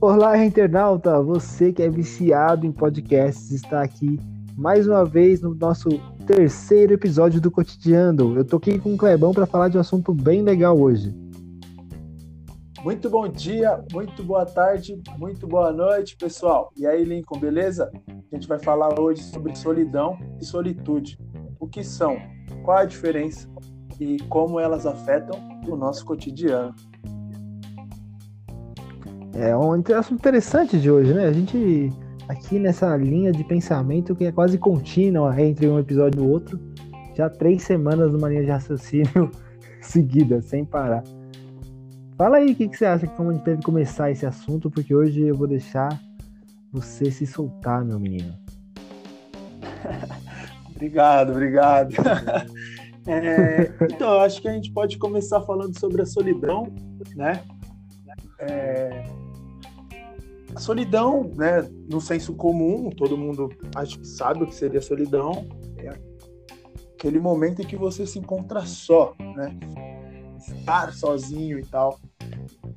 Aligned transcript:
Olá, 0.00 0.42
internauta! 0.42 1.20
Você 1.20 1.72
que 1.72 1.82
é 1.82 1.90
viciado 1.90 2.66
em 2.66 2.72
podcasts 2.72 3.50
está 3.50 3.82
aqui 3.82 4.18
mais 4.56 4.88
uma 4.88 5.04
vez 5.04 5.42
no 5.42 5.54
nosso 5.54 5.90
terceiro 6.26 6.94
episódio 6.94 7.38
do 7.40 7.50
Cotidiano. 7.50 8.34
Eu 8.34 8.44
tô 8.44 8.56
aqui 8.56 8.78
com 8.78 8.94
o 8.94 8.96
Clebão 8.96 9.32
para 9.32 9.44
falar 9.44 9.68
de 9.68 9.76
um 9.76 9.80
assunto 9.80 10.14
bem 10.14 10.42
legal 10.42 10.80
hoje. 10.80 11.14
Muito 12.82 13.10
bom 13.10 13.28
dia, 13.28 13.84
muito 13.92 14.24
boa 14.24 14.46
tarde, 14.46 14.98
muito 15.18 15.46
boa 15.46 15.70
noite, 15.70 16.16
pessoal. 16.16 16.72
E 16.76 16.86
aí, 16.86 17.04
Lincoln, 17.04 17.38
beleza? 17.38 17.90
A 18.08 18.34
gente 18.34 18.48
vai 18.48 18.58
falar 18.58 18.98
hoje 18.98 19.22
sobre 19.22 19.54
solidão 19.54 20.18
e 20.40 20.44
solitude. 20.46 21.18
O 21.58 21.66
que 21.66 21.84
são? 21.84 22.16
Qual 22.64 22.78
a 22.78 22.86
diferença? 22.86 23.46
E 24.00 24.16
como 24.28 24.58
elas 24.58 24.86
afetam 24.86 25.38
o 25.68 25.76
nosso 25.76 26.04
cotidiano. 26.04 26.74
É 29.34 29.56
um 29.56 29.72
assunto 29.72 30.18
interessante 30.18 30.80
de 30.80 30.90
hoje, 30.90 31.14
né? 31.14 31.26
A 31.26 31.32
gente 31.32 31.92
aqui 32.28 32.58
nessa 32.58 32.96
linha 32.96 33.32
de 33.32 33.42
pensamento 33.44 34.14
que 34.14 34.24
é 34.24 34.32
quase 34.32 34.56
contínua 34.56 35.40
entre 35.40 35.68
um 35.68 35.78
episódio 35.78 36.22
e 36.22 36.26
o 36.26 36.30
outro, 36.30 36.60
já 37.14 37.28
três 37.28 37.62
semanas 37.62 38.12
numa 38.12 38.28
linha 38.28 38.42
de 38.42 38.50
raciocínio 38.50 39.30
seguida, 39.82 40.40
sem 40.40 40.64
parar. 40.64 41.02
Fala 42.16 42.36
aí 42.36 42.52
o 42.52 42.54
que, 42.54 42.68
que, 42.68 42.76
você 42.76 42.84
acha 42.84 43.06
que 43.06 43.16
como 43.16 43.30
a 43.30 43.32
gente 43.34 43.44
deve 43.44 43.62
começar 43.62 44.10
esse 44.10 44.24
assunto, 44.24 44.70
porque 44.70 44.94
hoje 44.94 45.22
eu 45.22 45.34
vou 45.34 45.46
deixar 45.46 46.00
você 46.72 47.10
se 47.10 47.26
soltar, 47.26 47.84
meu 47.84 47.98
menino. 47.98 48.32
obrigado, 50.72 51.32
obrigado. 51.32 51.94
é, 53.06 53.72
então, 53.92 54.14
eu 54.14 54.20
acho 54.20 54.40
que 54.40 54.48
a 54.48 54.52
gente 54.52 54.72
pode 54.72 54.98
começar 54.98 55.40
falando 55.42 55.78
sobre 55.78 56.02
a 56.02 56.06
solidão, 56.06 56.72
né? 57.16 57.42
É, 58.38 59.04
a 60.54 60.58
solidão, 60.58 61.30
né, 61.36 61.68
no 61.88 62.00
senso 62.00 62.34
comum, 62.34 62.90
todo 62.90 63.16
mundo 63.16 63.50
acho 63.74 63.98
que 63.98 64.06
sabe 64.06 64.42
o 64.42 64.46
que 64.46 64.54
seria 64.54 64.80
solidão, 64.80 65.46
é 65.78 65.90
aquele 66.94 67.20
momento 67.20 67.62
em 67.62 67.66
que 67.66 67.76
você 67.76 68.06
se 68.06 68.18
encontra 68.18 68.60
só, 68.66 69.14
né? 69.18 69.58
Estar 70.38 70.92
sozinho 70.92 71.58
e 71.58 71.64
tal. 71.64 71.98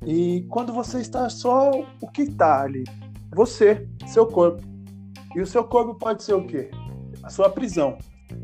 E 0.06 0.46
quando 0.48 0.72
você 0.72 1.00
está 1.00 1.28
só, 1.28 1.70
o 2.00 2.08
que 2.10 2.22
está 2.22 2.62
ali? 2.62 2.84
Você, 3.34 3.88
seu 4.06 4.26
corpo. 4.26 4.62
E 5.34 5.40
o 5.40 5.46
seu 5.46 5.64
corpo 5.64 5.94
pode 5.94 6.22
ser 6.22 6.34
o 6.34 6.46
quê? 6.46 6.70
A 7.22 7.30
sua 7.30 7.50
prisão, 7.50 7.98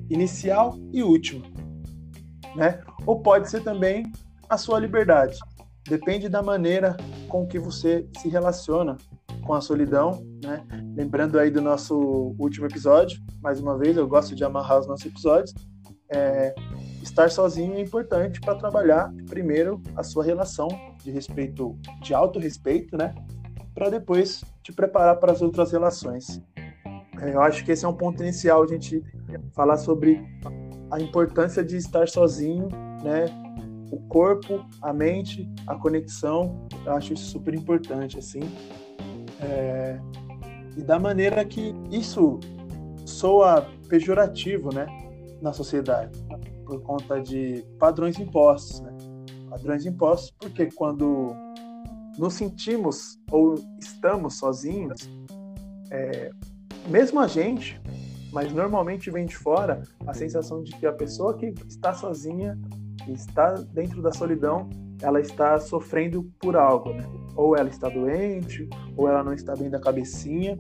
inicial 0.08 0.76
e 0.92 1.02
última, 1.02 1.46
né? 2.54 2.80
Ou 3.06 3.20
pode 3.20 3.48
ser 3.48 3.62
também 3.62 4.10
a 4.48 4.56
sua 4.56 4.78
liberdade. 4.78 5.38
Depende 5.88 6.28
da 6.28 6.42
maneira 6.42 6.96
com 7.28 7.46
que 7.46 7.58
você 7.58 8.06
se 8.18 8.28
relaciona 8.28 8.96
com 9.42 9.54
a 9.54 9.60
solidão, 9.60 10.22
né? 10.42 10.64
Lembrando 10.96 11.38
aí 11.38 11.50
do 11.50 11.60
nosso 11.60 12.34
último 12.38 12.66
episódio, 12.66 13.20
mais 13.42 13.60
uma 13.60 13.78
vez, 13.78 13.96
eu 13.96 14.06
gosto 14.06 14.34
de 14.34 14.44
amarrar 14.44 14.80
os 14.80 14.86
nossos 14.86 15.06
episódios. 15.06 15.54
É, 16.12 16.54
estar 17.02 17.30
sozinho 17.30 17.74
é 17.74 17.80
importante 17.80 18.40
para 18.40 18.56
trabalhar 18.56 19.12
primeiro 19.28 19.80
a 19.96 20.02
sua 20.02 20.24
relação 20.24 20.68
de 21.02 21.10
respeito, 21.10 21.78
de 22.02 22.12
auto-respeito, 22.12 22.96
né? 22.96 23.14
Para 23.74 23.88
depois 23.88 24.44
te 24.62 24.72
preparar 24.72 25.16
para 25.16 25.32
as 25.32 25.40
outras 25.40 25.72
relações. 25.72 26.42
É, 27.20 27.34
eu 27.34 27.40
acho 27.40 27.64
que 27.64 27.72
esse 27.72 27.84
é 27.84 27.88
um 27.88 27.96
ponto 27.96 28.22
inicial, 28.22 28.62
a 28.62 28.66
gente 28.66 29.02
falar 29.52 29.76
sobre 29.76 30.20
a 30.90 31.00
importância 31.00 31.64
de 31.64 31.76
estar 31.76 32.08
sozinho, 32.08 32.68
né? 33.02 33.26
O 33.90 33.98
corpo, 34.08 34.64
a 34.82 34.92
mente, 34.92 35.48
a 35.66 35.74
conexão, 35.74 36.66
eu 36.84 36.92
acho 36.92 37.12
isso 37.12 37.26
super 37.30 37.54
importante, 37.54 38.18
assim. 38.18 38.40
É, 39.40 39.98
e 40.76 40.82
da 40.82 40.98
maneira 40.98 41.44
que 41.44 41.74
isso 41.90 42.38
soa 43.04 43.66
pejorativo, 43.88 44.72
né, 44.72 44.86
na 45.42 45.52
sociedade, 45.52 46.16
por 46.64 46.80
conta 46.82 47.20
de 47.20 47.64
padrões 47.78 48.18
impostos, 48.18 48.80
né? 48.80 48.96
Padrões 49.48 49.84
impostos 49.84 50.30
porque 50.38 50.70
quando 50.70 51.34
nos 52.16 52.34
sentimos 52.34 53.18
ou 53.30 53.54
estamos 53.80 54.38
sozinhos, 54.38 55.10
é, 55.90 56.30
mesmo 56.88 57.18
a 57.18 57.26
gente, 57.26 57.80
mas 58.32 58.52
normalmente 58.52 59.10
vem 59.10 59.26
de 59.26 59.36
fora 59.36 59.82
a 60.06 60.14
sensação 60.14 60.62
de 60.62 60.72
que 60.72 60.86
a 60.86 60.92
pessoa 60.92 61.36
que 61.36 61.54
está 61.68 61.92
sozinha, 61.92 62.58
que 63.04 63.12
está 63.12 63.52
dentro 63.72 64.00
da 64.02 64.12
solidão, 64.12 64.68
ela 65.02 65.20
está 65.20 65.58
sofrendo 65.58 66.30
por 66.38 66.56
algo, 66.56 66.92
né? 66.92 67.04
Ou 67.34 67.56
ela 67.56 67.68
está 67.68 67.88
doente, 67.88 68.68
ou 68.96 69.08
ela 69.08 69.24
não 69.24 69.32
está 69.32 69.54
bem 69.54 69.70
da 69.70 69.80
cabecinha. 69.80 70.58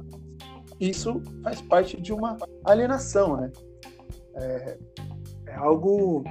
Isso 0.78 1.20
faz 1.42 1.60
parte 1.60 2.00
de 2.00 2.12
uma 2.12 2.38
alienação, 2.64 3.36
né? 3.36 3.52
É, 4.34 4.78
é 5.48 5.54
algo 5.54 6.24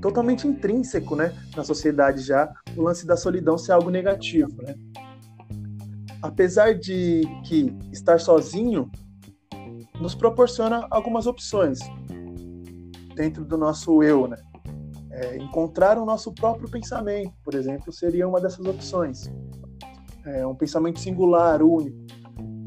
totalmente 0.00 0.48
intrínseco, 0.48 1.14
né, 1.14 1.32
na 1.56 1.62
sociedade 1.62 2.22
já, 2.22 2.52
o 2.76 2.82
lance 2.82 3.06
da 3.06 3.16
solidão 3.16 3.56
ser 3.56 3.72
algo 3.72 3.88
negativo, 3.88 4.50
né? 4.62 4.74
Apesar 6.20 6.74
de 6.74 7.22
que 7.44 7.74
estar 7.92 8.18
sozinho 8.18 8.90
nos 10.02 10.16
proporciona 10.16 10.86
algumas 10.90 11.28
opções 11.28 11.78
dentro 13.14 13.44
do 13.44 13.56
nosso 13.56 14.02
eu, 14.02 14.26
né? 14.26 14.36
É, 15.12 15.36
encontrar 15.36 15.96
o 15.96 16.04
nosso 16.04 16.32
próprio 16.32 16.68
pensamento, 16.68 17.32
por 17.44 17.54
exemplo, 17.54 17.92
seria 17.92 18.26
uma 18.26 18.40
dessas 18.40 18.66
opções. 18.66 19.30
É, 20.24 20.44
um 20.46 20.54
pensamento 20.54 20.98
singular, 20.98 21.62
único. 21.62 21.96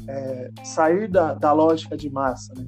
É, 0.08 0.52
sair 0.64 1.10
da, 1.10 1.34
da 1.34 1.52
lógica 1.52 1.98
de 1.98 2.10
massa. 2.10 2.54
Né? 2.56 2.66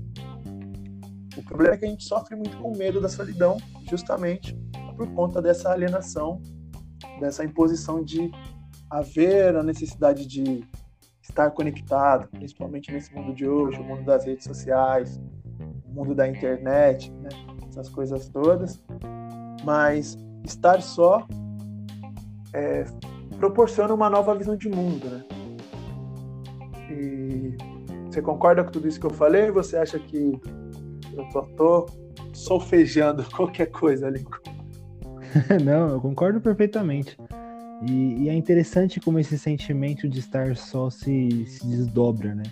O 1.38 1.44
problema 1.44 1.76
é 1.76 1.78
que 1.78 1.86
a 1.86 1.90
gente 1.90 2.04
sofre 2.04 2.36
muito 2.36 2.58
com 2.58 2.76
medo 2.76 3.00
da 3.00 3.08
solidão, 3.08 3.58
justamente 3.90 4.58
por 4.98 5.08
conta 5.14 5.42
dessa 5.42 5.72
alienação, 5.72 6.42
dessa 7.20 7.46
imposição 7.46 8.04
de 8.04 8.32
haver 8.90 9.56
a 9.56 9.64
necessidade 9.64 10.26
de 10.26 10.68
estar 11.30 11.52
conectado, 11.52 12.28
principalmente 12.30 12.92
nesse 12.92 13.14
mundo 13.14 13.34
de 13.34 13.48
hoje, 13.48 13.80
o 13.80 13.84
mundo 13.84 14.04
das 14.04 14.26
redes 14.26 14.46
sociais, 14.46 15.20
o 15.86 15.94
mundo 15.94 16.16
da 16.16 16.28
internet, 16.28 17.12
né? 17.12 17.30
essas 17.70 17.90
coisas 17.90 18.30
todas 18.30 18.82
mas 19.68 20.18
estar 20.46 20.82
só 20.82 21.28
é, 22.54 22.86
proporciona 23.38 23.94
uma 23.94 24.10
nova 24.10 24.34
visão 24.34 24.56
de 24.56 24.70
mundo, 24.70 25.10
né? 25.10 25.24
E 26.90 27.58
você 28.06 28.22
concorda 28.22 28.64
com 28.64 28.72
tudo 28.72 28.88
isso 28.88 28.98
que 28.98 29.06
eu 29.06 29.12
falei? 29.12 29.52
Você 29.52 29.76
acha 29.76 30.00
que 30.00 30.40
eu 31.14 31.26
só 31.32 31.42
tô 31.58 31.86
solfejando 32.32 33.26
qualquer 33.36 33.68
coisa 33.68 34.08
ali? 34.08 34.26
Não, 35.64 35.90
eu 35.90 36.00
concordo 36.00 36.40
perfeitamente. 36.40 37.18
E, 37.86 38.24
e, 38.24 38.30
é 38.30 38.34
interessante 38.34 39.00
como 39.00 39.20
esse 39.20 39.38
sentimento 39.38 40.08
de 40.10 40.20
estar 40.20 40.56
só 40.56 40.90
se, 40.90 41.46
se 41.46 41.68
desdobra, 41.68 42.34
né? 42.34 42.44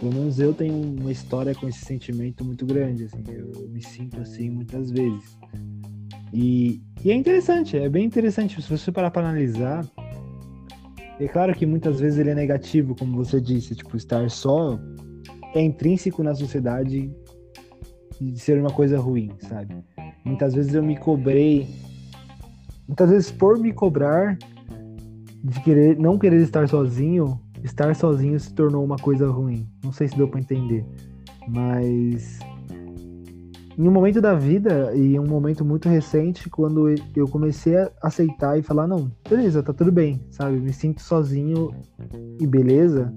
Pelo 0.00 0.12
menos 0.12 0.38
eu 0.38 0.54
tenho 0.54 0.74
uma 0.74 1.12
história 1.12 1.54
com 1.54 1.68
esse 1.68 1.84
sentimento 1.84 2.44
muito 2.44 2.66
grande, 2.66 3.04
assim. 3.04 3.22
Eu 3.28 3.68
me 3.68 3.82
sinto 3.82 4.20
assim 4.20 4.50
muitas 4.50 4.90
vezes. 4.90 5.38
E, 6.32 6.80
e 7.04 7.10
é 7.10 7.14
interessante, 7.14 7.76
é 7.76 7.88
bem 7.88 8.04
interessante. 8.04 8.60
Se 8.60 8.68
você 8.68 8.92
parar 8.92 9.10
para 9.10 9.28
analisar, 9.28 9.86
é 11.20 11.26
claro 11.26 11.54
que 11.54 11.66
muitas 11.66 12.00
vezes 12.00 12.18
ele 12.18 12.30
é 12.30 12.34
negativo, 12.34 12.94
como 12.94 13.16
você 13.16 13.40
disse, 13.40 13.74
tipo, 13.74 13.96
estar 13.96 14.28
só 14.30 14.78
é 15.54 15.60
intrínseco 15.60 16.22
na 16.22 16.34
sociedade 16.34 17.10
de 18.20 18.38
ser 18.38 18.58
uma 18.60 18.70
coisa 18.70 18.98
ruim, 18.98 19.30
sabe? 19.40 19.76
Muitas 20.24 20.54
vezes 20.54 20.74
eu 20.74 20.82
me 20.82 20.96
cobrei, 20.96 21.66
muitas 22.88 23.10
vezes 23.10 23.30
por 23.30 23.58
me 23.58 23.72
cobrar 23.72 24.36
de 25.44 25.60
querer 25.60 25.96
não 25.98 26.18
querer 26.18 26.40
estar 26.40 26.68
sozinho, 26.68 27.38
estar 27.62 27.94
sozinho 27.94 28.40
se 28.40 28.52
tornou 28.52 28.84
uma 28.84 28.96
coisa 28.96 29.30
ruim. 29.30 29.68
Não 29.84 29.92
sei 29.92 30.08
se 30.08 30.16
deu 30.16 30.26
para 30.26 30.40
entender, 30.40 30.84
mas 31.46 32.40
em 33.78 33.86
um 33.86 33.92
momento 33.92 34.20
da 34.20 34.34
vida 34.34 34.92
e 34.96 35.16
um 35.20 35.26
momento 35.26 35.64
muito 35.64 35.88
recente, 35.88 36.50
quando 36.50 36.92
eu 37.14 37.28
comecei 37.28 37.76
a 37.76 37.88
aceitar 38.02 38.58
e 38.58 38.62
falar, 38.62 38.88
não, 38.88 39.08
beleza, 39.28 39.62
tá 39.62 39.72
tudo 39.72 39.92
bem, 39.92 40.20
sabe? 40.32 40.58
Me 40.58 40.72
sinto 40.72 41.00
sozinho 41.00 41.70
e 42.40 42.44
beleza. 42.44 43.14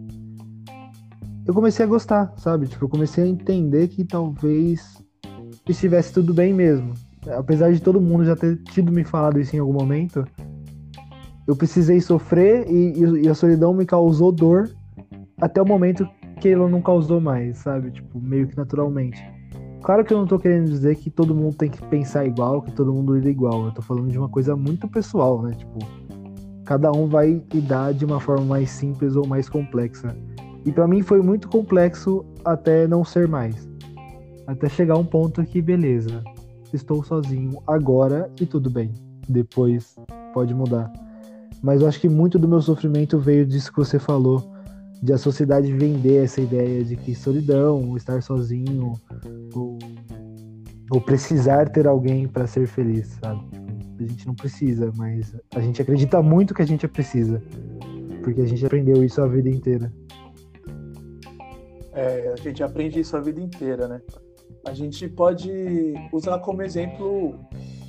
Eu 1.47 1.56
comecei 1.56 1.83
a 1.83 1.88
gostar, 1.88 2.31
sabe? 2.38 2.68
Tipo, 2.68 2.85
eu 2.85 2.89
comecei 2.89 3.23
a 3.23 3.27
entender 3.27 3.88
que 3.88 4.06
talvez 4.06 5.03
estivesse 5.68 6.13
tudo 6.13 6.31
bem 6.31 6.53
mesmo. 6.53 6.94
Apesar 7.29 7.71
de 7.71 7.81
todo 7.81 8.01
mundo 8.01 8.25
já 8.25 8.35
ter 8.35 8.57
tido 8.63 8.91
me 8.91 9.03
falado 9.03 9.39
isso 9.39 9.56
em 9.56 9.59
algum 9.59 9.73
momento, 9.73 10.25
eu 11.47 11.56
precisei 11.56 12.00
sofrer 12.00 12.65
e, 12.69 13.23
e 13.23 13.29
a 13.29 13.35
solidão 13.35 13.73
me 13.73 13.85
causou 13.85 14.31
dor 14.31 14.69
até 15.39 15.62
o 15.62 15.65
momento 15.65 16.07
que 16.39 16.50
ela 16.50 16.68
não 16.68 16.81
causou 16.81 17.21
mais, 17.21 17.57
sabe? 17.59 17.91
Tipo, 17.91 18.19
meio 18.19 18.47
que 18.47 18.57
naturalmente. 18.57 19.23
Claro 19.83 20.06
que 20.06 20.13
eu 20.13 20.18
não 20.18 20.27
tô 20.27 20.38
querendo 20.38 20.69
dizer 20.69 20.95
que 20.95 21.09
todo 21.09 21.33
mundo 21.33 21.56
tem 21.56 21.69
que 21.69 21.81
pensar 21.88 22.25
igual, 22.25 22.62
que 22.62 22.71
todo 22.71 22.94
mundo 22.94 23.15
lida 23.15 23.29
igual. 23.29 23.65
Eu 23.65 23.71
tô 23.71 23.81
falando 23.81 24.09
de 24.09 24.18
uma 24.18 24.29
coisa 24.29 24.56
muito 24.56 24.88
pessoal, 24.88 25.41
né? 25.41 25.53
Tipo, 25.56 25.79
cada 26.65 26.91
um 26.91 27.07
vai 27.07 27.41
lidar 27.51 27.94
de 27.94 28.06
uma 28.06 28.19
forma 28.19 28.45
mais 28.45 28.69
simples 28.69 29.15
ou 29.15 29.25
mais 29.25 29.50
complexa. 29.50 30.15
E 30.63 30.71
para 30.71 30.88
mim 30.88 31.01
foi 31.01 31.21
muito 31.21 31.50
complexo 31.50 32.23
até 32.45 32.88
não 32.88 33.03
ser 33.03 33.27
mais. 33.27 33.68
Até 34.45 34.69
chegar 34.69 34.97
um 34.97 35.06
ponto 35.06 35.44
que, 35.44 35.62
beleza, 35.62 36.23
estou 36.75 37.03
sozinho 37.03 37.62
agora 37.68 38.31
e 38.39 38.45
tudo 38.45 38.69
bem. 38.69 38.94
Depois 39.27 39.95
pode 40.33 40.53
mudar. 40.53 40.91
Mas 41.62 41.81
eu 41.81 41.88
acho 41.88 42.00
que 42.00 42.09
muito 42.09 42.39
do 42.39 42.47
meu 42.47 42.62
sofrimento 42.62 43.19
veio 43.19 43.45
disso 43.45 43.71
que 43.71 43.77
você 43.77 44.00
falou, 44.00 44.51
de 45.01 45.13
a 45.13 45.18
sociedade 45.18 45.71
vender 45.73 46.23
essa 46.23 46.41
ideia 46.41 46.83
de 46.83 46.95
que 46.95 47.13
solidão, 47.15 47.95
estar 47.95 48.21
sozinho, 48.21 48.94
ou, 49.53 49.77
ou 50.89 51.01
precisar 51.01 51.69
ter 51.69 51.88
alguém 51.88 52.27
para 52.27 52.47
ser 52.47 52.68
feliz, 52.68 53.18
sabe? 53.21 53.41
A 54.00 54.03
gente 54.03 54.25
não 54.25 54.33
precisa, 54.33 54.91
mas 54.95 55.35
a 55.56 55.59
gente 55.59 55.81
acredita 55.81 56.21
muito 56.21 56.53
que 56.53 56.62
a 56.62 56.68
gente 56.68 56.88
precisa, 56.88 57.41
porque 58.23 58.41
a 58.41 58.45
gente 58.45 58.65
aprendeu 58.65 59.03
isso 59.03 59.21
a 59.21 59.27
vida 59.27 59.50
inteira. 59.50 59.91
É, 61.94 62.33
a 62.33 62.41
gente 62.41 62.63
aprende 62.63 63.00
isso 63.00 63.15
a 63.18 63.19
vida 63.19 63.39
inteira, 63.39 63.88
né? 63.88 64.01
A 64.65 64.73
gente 64.73 65.07
pode 65.07 65.51
usar 66.13 66.39
como 66.39 66.61
exemplo 66.61 67.39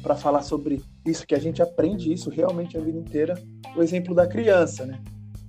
para 0.02 0.16
falar 0.16 0.42
sobre 0.42 0.82
isso 1.06 1.26
que 1.26 1.34
a 1.34 1.38
gente 1.38 1.62
aprende 1.62 2.12
isso 2.12 2.30
realmente 2.30 2.76
a 2.76 2.80
vida 2.80 2.98
inteira, 2.98 3.34
o 3.76 3.82
exemplo 3.82 4.14
da 4.14 4.26
criança, 4.26 4.86
né? 4.86 5.00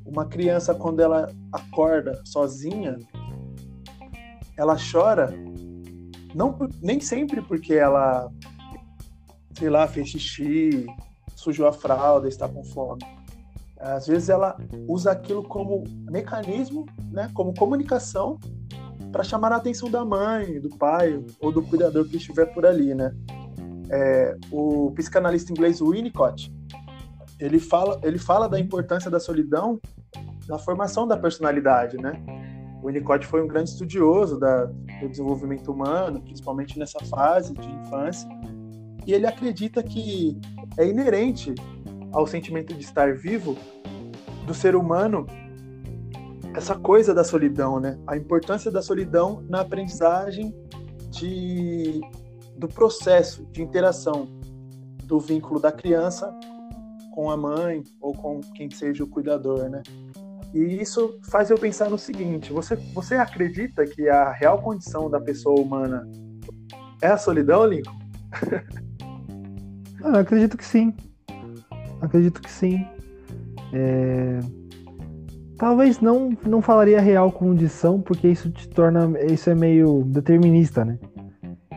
Uma 0.05 0.25
criança 0.25 0.75
quando 0.75 0.99
ela 0.99 1.31
acorda 1.51 2.21
sozinha, 2.25 2.97
ela 4.57 4.75
chora 4.75 5.33
não 6.35 6.57
nem 6.81 6.99
sempre 6.99 7.41
porque 7.41 7.73
ela 7.73 8.29
sei 9.57 9.69
lá, 9.69 9.87
fez 9.87 10.09
xixi, 10.09 10.85
sujou 11.35 11.67
a 11.67 11.73
fralda, 11.73 12.27
está 12.27 12.47
com 12.47 12.63
fome. 12.63 13.01
Às 13.79 14.07
vezes 14.07 14.29
ela 14.29 14.57
usa 14.87 15.11
aquilo 15.11 15.43
como 15.43 15.83
mecanismo, 16.09 16.85
né, 17.11 17.29
como 17.33 17.53
comunicação 17.53 18.39
para 19.13 19.23
chamar 19.23 19.51
a 19.51 19.57
atenção 19.57 19.91
da 19.91 20.03
mãe, 20.03 20.59
do 20.59 20.69
pai 20.69 21.23
ou 21.39 21.51
do 21.51 21.61
cuidador 21.61 22.03
que 22.05 22.17
estiver 22.17 22.47
por 22.47 22.65
ali, 22.65 22.95
né? 22.95 23.15
É, 23.89 24.35
o 24.51 24.91
psicanalista 24.91 25.51
inglês 25.51 25.79
Winnicott 25.79 26.51
ele 27.39 27.59
fala, 27.59 27.99
ele 28.03 28.17
fala 28.17 28.49
da 28.49 28.59
importância 28.59 29.11
da 29.11 29.19
solidão 29.19 29.79
na 30.47 30.57
formação 30.57 31.07
da 31.07 31.15
personalidade, 31.15 31.97
né? 31.97 32.13
O 32.81 32.87
Winnicott 32.87 33.25
foi 33.27 33.43
um 33.43 33.47
grande 33.47 33.69
estudioso 33.69 34.39
da, 34.39 34.65
do 34.65 35.09
desenvolvimento 35.09 35.71
humano, 35.71 36.19
principalmente 36.21 36.79
nessa 36.79 36.99
fase 37.05 37.53
de 37.53 37.69
infância, 37.69 38.27
e 39.05 39.13
ele 39.13 39.27
acredita 39.27 39.83
que 39.83 40.39
é 40.77 40.87
inerente 40.87 41.53
ao 42.11 42.25
sentimento 42.25 42.73
de 42.73 42.83
estar 42.83 43.13
vivo 43.13 43.55
do 44.47 44.53
ser 44.53 44.75
humano 44.75 45.27
essa 46.55 46.75
coisa 46.75 47.13
da 47.13 47.23
solidão, 47.23 47.79
né? 47.79 47.97
A 48.07 48.15
importância 48.15 48.71
da 48.71 48.81
solidão 48.81 49.43
na 49.49 49.61
aprendizagem 49.61 50.53
de, 51.09 52.01
do 52.57 52.67
processo 52.67 53.45
de 53.51 53.61
interação 53.61 54.27
do 55.05 55.19
vínculo 55.19 55.59
da 55.59 55.71
criança 55.71 56.33
com 57.11 57.29
a 57.29 57.37
mãe 57.37 57.83
ou 57.99 58.13
com 58.13 58.41
quem 58.55 58.69
seja 58.69 59.03
o 59.03 59.07
cuidador, 59.07 59.69
né? 59.69 59.81
E 60.53 60.81
isso 60.81 61.19
faz 61.29 61.49
eu 61.49 61.57
pensar 61.57 61.89
no 61.89 61.97
seguinte: 61.97 62.53
você, 62.53 62.75
você 62.93 63.15
acredita 63.15 63.85
que 63.85 64.07
a 64.07 64.31
real 64.31 64.61
condição 64.61 65.09
da 65.09 65.19
pessoa 65.19 65.59
humana 65.59 66.07
é 67.01 67.07
a 67.07 67.17
solidão, 67.17 67.65
Lincoln? 67.65 67.99
Ah, 70.05 70.19
acredito 70.19 70.57
que 70.57 70.65
sim. 70.65 70.93
Acredito 72.01 72.41
que 72.41 72.51
sim. 72.51 72.85
É... 73.71 74.39
Talvez 75.57 75.99
não, 75.99 76.35
não 76.45 76.61
falaria 76.61 76.99
real 76.99 77.31
condição, 77.31 78.01
porque 78.01 78.27
isso 78.27 78.49
te 78.49 78.67
torna. 78.67 79.11
Isso 79.31 79.49
é 79.49 79.55
meio 79.55 80.03
determinista, 80.03 80.83
né? 80.83 80.97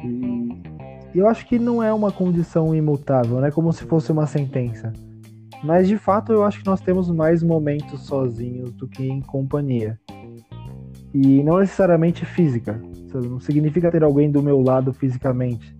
E 0.04 1.18
eu 1.18 1.28
acho 1.28 1.46
que 1.46 1.58
não 1.58 1.82
é 1.82 1.92
uma 1.92 2.10
condição 2.10 2.74
imutável, 2.74 3.40
não 3.40 3.46
é 3.46 3.50
como 3.50 3.72
se 3.72 3.84
fosse 3.84 4.12
uma 4.12 4.26
sentença. 4.26 4.92
Mas 5.64 5.88
de 5.88 5.96
fato 5.96 6.32
eu 6.32 6.44
acho 6.44 6.60
que 6.60 6.66
nós 6.66 6.80
temos 6.80 7.10
mais 7.10 7.42
momentos 7.42 8.02
sozinhos 8.06 8.72
do 8.72 8.86
que 8.86 9.06
em 9.06 9.20
companhia. 9.20 9.98
E 11.14 11.42
não 11.42 11.58
necessariamente 11.58 12.26
física. 12.26 12.80
Sabe? 13.10 13.28
Não 13.28 13.40
significa 13.40 13.90
ter 13.90 14.04
alguém 14.04 14.30
do 14.30 14.42
meu 14.42 14.60
lado 14.60 14.92
fisicamente 14.92 15.74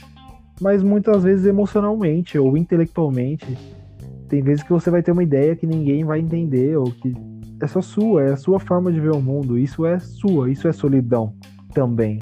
mas 0.61 0.83
muitas 0.83 1.23
vezes 1.23 1.47
emocionalmente 1.47 2.39
ou 2.39 2.57
intelectualmente. 2.57 3.57
Tem 4.29 4.43
vezes 4.43 4.63
que 4.63 4.73
você 4.73 4.91
vai 4.91 5.03
ter 5.03 5.13
uma 5.13 5.23
ideia 5.23 5.55
que 5.55 5.67
ninguém 5.67 6.05
vai 6.05 6.19
entender, 6.19 6.77
ou 6.77 6.91
que 6.91 7.15
é 7.61 7.67
só 7.67 7.81
sua, 7.81 8.23
é 8.23 8.33
a 8.33 8.37
sua 8.37 8.59
forma 8.61 8.93
de 8.93 9.01
ver 9.01 9.13
o 9.13 9.21
mundo. 9.21 9.59
Isso 9.59 9.87
é 9.87 9.99
sua, 9.99 10.51
isso 10.51 10.69
é 10.69 10.73
solidão 10.73 11.35
também. 11.75 12.21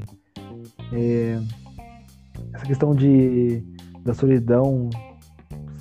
É... 0.91 1.39
Essa 2.53 2.65
questão 2.65 2.93
de 2.95 3.63
da 4.03 4.13
solidão 4.13 4.89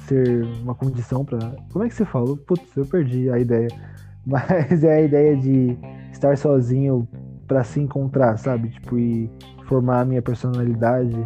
ser 0.06 0.45
uma 0.62 0.75
condição 0.75 1.25
para. 1.25 1.39
Como 1.73 1.85
é 1.85 1.89
que 1.89 1.95
você 1.95 2.05
falou? 2.05 2.37
Putz, 2.37 2.77
eu 2.77 2.87
perdi 2.87 3.31
a 3.31 3.39
ideia. 3.39 3.69
Mas 4.27 4.83
é 4.83 4.97
a 4.97 5.03
ideia 5.03 5.37
de 5.37 5.77
estar 6.11 6.37
sozinho 6.39 7.07
para 7.47 7.62
se 7.62 7.79
encontrar, 7.81 8.39
sabe? 8.39 8.71
Tipo, 8.71 8.99
e 8.99 9.31
formar 9.67 10.00
a 10.00 10.05
minha 10.05 10.23
personalidade 10.23 11.17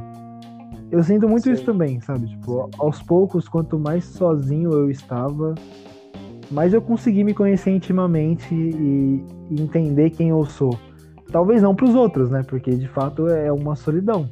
eu 0.91 1.03
sinto 1.03 1.29
muito 1.29 1.45
Sim. 1.45 1.53
isso 1.53 1.65
também, 1.65 2.01
sabe? 2.01 2.27
Tipo, 2.29 2.71
aos 2.79 3.03
poucos, 3.03 3.47
quanto 3.47 3.79
mais 3.79 4.05
sozinho 4.05 4.73
eu 4.73 4.91
estava, 4.91 5.55
mais 6.51 6.73
eu 6.73 6.81
consegui 6.81 7.25
me 7.25 7.35
conhecer 7.35 7.71
intimamente 7.71 8.55
e, 8.55 9.25
e 9.51 9.63
entender 9.63 10.11
quem 10.11 10.31
eu 10.31 10.45
sou. 10.47 10.79
Talvez 11.31 11.63
não 11.63 11.75
para 11.75 11.87
os 11.87 11.95
outros, 11.95 12.31
né? 12.31 12.43
Porque 12.43 12.71
de 12.71 12.89
fato 12.89 13.29
é 13.29 13.53
uma 13.53 13.77
solidão 13.77 14.29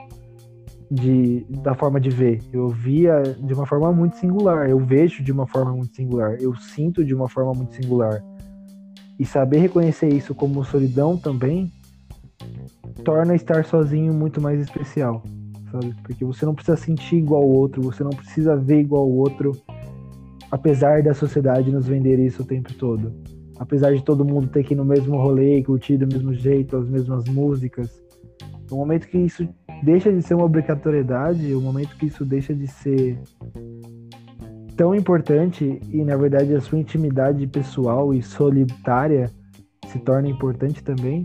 de, 0.91 1.47
da 1.63 1.75
forma 1.75 2.01
de 2.01 2.11
ver. 2.11 2.41
Eu 2.53 2.69
via 2.69 3.23
de 3.23 3.53
uma 3.53 3.67
forma 3.67 3.93
muito 3.93 4.17
singular, 4.17 4.69
eu 4.69 4.79
vejo 4.79 5.23
de 5.23 5.31
uma 5.31 5.47
forma 5.47 5.73
muito 5.73 5.95
singular, 5.95 6.37
eu 6.41 6.55
sinto 6.57 7.05
de 7.05 7.15
uma 7.15 7.29
forma 7.29 7.53
muito 7.53 7.75
singular. 7.75 8.23
E 9.19 9.25
saber 9.25 9.59
reconhecer 9.59 10.13
isso 10.13 10.35
como 10.35 10.65
solidão 10.65 11.17
também 11.17 11.73
torna 13.05 13.35
estar 13.35 13.65
sozinho 13.65 14.13
muito 14.13 14.41
mais 14.41 14.61
especial 14.61 15.23
sabe? 15.71 15.95
Porque 16.03 16.25
você 16.25 16.45
não 16.45 16.55
precisa 16.55 16.77
sentir 16.77 17.17
igual 17.17 17.43
ao 17.43 17.49
outro, 17.49 17.83
você 17.83 18.03
não 18.03 18.11
precisa 18.11 18.57
ver 18.57 18.81
igual 18.81 19.03
ao 19.03 19.11
outro, 19.11 19.53
apesar 20.51 21.03
da 21.03 21.15
sociedade 21.15 21.71
nos 21.71 21.87
vender 21.87 22.19
isso 22.19 22.43
o 22.43 22.47
tempo 22.47 22.73
todo. 22.75 23.13
Apesar 23.59 23.95
de 23.95 24.03
todo 24.03 24.25
mundo 24.25 24.49
ter 24.49 24.65
que 24.65 24.75
ir 24.75 24.77
no 24.77 24.85
mesmo 24.85 25.17
rolê, 25.17 25.63
curtir 25.63 25.97
do 25.97 26.07
mesmo 26.07 26.35
jeito, 26.35 26.77
as 26.77 26.89
mesmas 26.89 27.25
músicas. 27.27 27.91
No 28.71 28.77
momento 28.77 29.09
que 29.09 29.19
isso 29.19 29.49
deixa 29.83 30.13
de 30.13 30.23
ser 30.23 30.35
uma 30.35 30.45
obrigatoriedade, 30.45 31.55
o 31.55 31.61
momento 31.61 31.97
que 31.97 32.07
isso 32.07 32.25
deixa 32.25 32.55
de 32.55 32.67
ser 32.67 33.19
tão 34.77 34.95
importante 34.95 35.81
e 35.91 36.05
na 36.05 36.17
verdade 36.17 36.55
a 36.55 36.61
sua 36.61 36.79
intimidade 36.79 37.47
pessoal 37.47 38.13
e 38.13 38.23
solitária 38.23 39.31
se 39.87 39.99
torna 40.01 40.29
importante 40.29 40.83
também, 40.83 41.25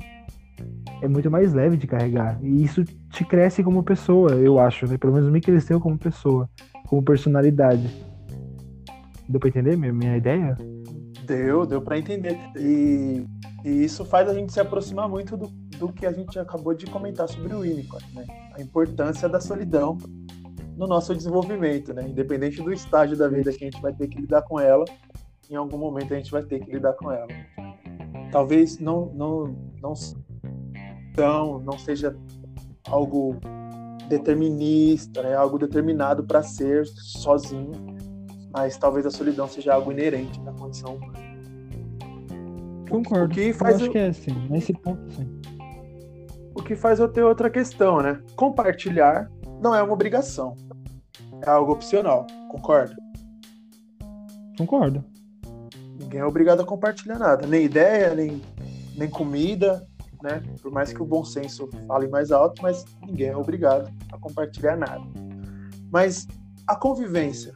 é 1.02 1.08
muito 1.08 1.30
mais 1.30 1.52
leve 1.54 1.76
de 1.76 1.88
carregar. 1.88 2.40
E 2.42 2.64
isso 2.64 2.84
te 2.84 3.26
cresce 3.26 3.64
como 3.64 3.84
pessoa, 3.84 4.32
eu 4.34 4.60
acho, 4.60 4.88
né? 4.88 4.98
Pelo 4.98 5.14
menos 5.14 5.30
me 5.30 5.42
cresceu 5.42 5.80
como 5.80 5.98
pessoa, 5.98 6.50
como 6.88 7.04
personalidade. 7.04 7.90
Deu 9.32 9.40
pra 9.40 9.48
entender 9.48 9.78
minha, 9.78 9.94
minha 9.94 10.18
ideia? 10.18 10.58
Deu, 11.26 11.66
deu 11.66 11.82
pra 11.82 11.98
entender. 11.98 12.38
E, 12.58 13.26
e 13.64 13.84
isso 13.84 14.04
faz 14.04 14.28
a 14.28 14.34
gente 14.34 14.52
se 14.52 14.60
aproximar 14.60 15.08
muito 15.08 15.38
do, 15.38 15.48
do 15.78 15.94
que 15.94 16.06
a 16.06 16.12
gente 16.12 16.38
acabou 16.38 16.74
de 16.74 16.86
comentar 16.86 17.30
sobre 17.30 17.54
o 17.54 17.62
Winnicott, 17.62 18.06
né? 18.14 18.26
A 18.54 18.62
importância 18.62 19.30
da 19.30 19.40
solidão 19.40 19.98
no 20.76 20.86
nosso 20.86 21.16
desenvolvimento, 21.16 21.94
né? 21.94 22.10
Independente 22.10 22.62
do 22.62 22.74
estágio 22.74 23.16
da 23.16 23.30
vida 23.30 23.54
que 23.54 23.64
a 23.64 23.72
gente 23.72 23.82
vai 23.82 23.94
ter 23.94 24.10
que 24.10 24.20
lidar 24.20 24.42
com 24.42 24.60
ela, 24.60 24.84
em 25.50 25.56
algum 25.56 25.78
momento 25.78 26.14
a 26.14 26.18
gente 26.18 26.32
vai 26.32 26.44
ter 26.44 26.60
que 26.60 26.70
lidar 26.70 26.94
com 26.94 27.10
ela. 27.10 27.28
Talvez 28.34 28.80
não, 28.80 29.14
não, 29.14 29.56
não 29.82 29.94
então 31.12 31.60
não 31.60 31.78
seja 31.78 32.16
algo 32.88 33.38
determinista, 34.08 35.24
né? 35.24 35.36
algo 35.36 35.58
determinado 35.58 36.24
para 36.24 36.44
ser 36.44 36.86
sozinho, 36.86 37.72
mas 38.54 38.78
talvez 38.78 39.06
a 39.06 39.12
solidão 39.12 39.48
seja 39.48 39.74
algo 39.74 39.92
inerente 39.92 40.40
na 40.42 40.52
condição 40.54 40.96
humana. 40.96 41.20
Concordo. 42.90 43.26
O 43.26 43.30
que 43.30 43.54
faz 43.54 43.72
eu 43.72 43.78
acho 43.78 43.86
eu... 43.86 43.92
que 43.92 43.98
é 43.98 44.08
assim, 44.08 44.48
nesse 44.50 44.74
ponto 44.74 45.10
sim. 45.14 45.42
O 46.54 46.62
que 46.62 46.76
faz 46.76 47.00
eu 47.00 47.08
ter 47.08 47.24
outra 47.24 47.50
questão, 47.50 48.02
né? 48.02 48.22
Compartilhar 48.36 49.32
não 49.62 49.74
é 49.74 49.82
uma 49.82 49.94
obrigação. 49.94 50.56
É 51.42 51.50
algo 51.50 51.72
opcional, 51.72 52.28
concorda? 52.50 52.96
Concordo. 54.58 55.04
Ninguém 55.98 56.20
é 56.20 56.26
obrigado 56.26 56.62
a 56.62 56.66
compartilhar 56.66 57.18
nada, 57.18 57.48
nem 57.48 57.64
ideia, 57.64 58.14
nem, 58.14 58.42
nem 58.98 59.10
comida, 59.10 59.88
né? 60.22 60.44
Por 60.62 60.72
mais 60.72 60.92
que 60.92 61.02
o 61.02 61.06
bom 61.06 61.24
senso 61.24 61.70
fale 61.88 62.08
mais 62.08 62.32
alto, 62.32 62.62
mas 62.62 62.86
ninguém 63.02 63.30
é 63.30 63.38
obrigado 63.38 63.90
a 64.12 64.18
compartilhar 64.18 64.76
nada. 64.76 65.04
Mas 65.92 66.28
a 66.68 66.76
convivência, 66.76 67.54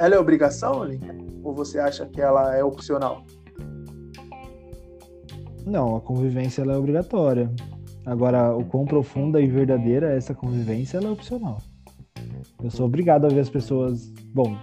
ela 0.00 0.14
é 0.14 0.18
obrigação, 0.18 0.82
ali? 0.82 0.98
Ou 1.44 1.54
você 1.54 1.78
acha 1.78 2.06
que 2.06 2.22
ela 2.22 2.56
é 2.56 2.64
opcional? 2.64 3.22
Não, 5.66 5.94
a 5.94 6.00
convivência 6.00 6.62
é 6.62 6.76
obrigatória. 6.76 7.50
Agora, 8.06 8.56
o 8.56 8.64
quão 8.64 8.86
profunda 8.86 9.42
e 9.42 9.46
verdadeira 9.46 10.14
é 10.14 10.16
essa 10.16 10.34
convivência, 10.34 10.96
é 10.96 11.06
opcional. 11.06 11.58
Eu 12.62 12.70
sou 12.70 12.86
obrigado 12.86 13.26
a 13.26 13.28
ver 13.28 13.40
as 13.40 13.50
pessoas. 13.50 14.10
Bom, 14.32 14.56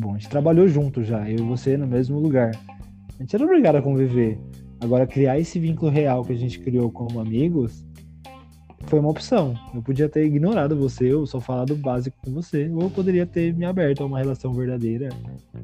bom, 0.00 0.14
a 0.14 0.18
gente 0.18 0.28
trabalhou 0.28 0.66
junto 0.66 1.04
já, 1.04 1.30
eu 1.30 1.38
e 1.38 1.42
você 1.42 1.76
no 1.76 1.86
mesmo 1.86 2.18
lugar. 2.18 2.50
A 3.18 3.22
gente 3.22 3.36
era 3.36 3.44
obrigado 3.44 3.76
a 3.76 3.82
conviver. 3.82 4.36
Agora, 4.80 5.06
criar 5.06 5.38
esse 5.38 5.60
vínculo 5.60 5.92
real 5.92 6.24
que 6.24 6.32
a 6.32 6.36
gente 6.36 6.58
criou 6.58 6.90
como 6.90 7.20
amigos 7.20 7.85
foi 8.86 9.00
uma 9.00 9.10
opção. 9.10 9.54
Eu 9.74 9.82
podia 9.82 10.08
ter 10.08 10.24
ignorado 10.24 10.76
você, 10.76 11.12
ou 11.12 11.26
só 11.26 11.40
falado 11.40 11.74
básico 11.76 12.16
com 12.24 12.32
você, 12.32 12.70
ou 12.72 12.82
eu 12.82 12.90
poderia 12.90 13.26
ter 13.26 13.52
me 13.54 13.64
aberto 13.64 14.02
a 14.02 14.06
uma 14.06 14.18
relação 14.18 14.52
verdadeira 14.52 15.08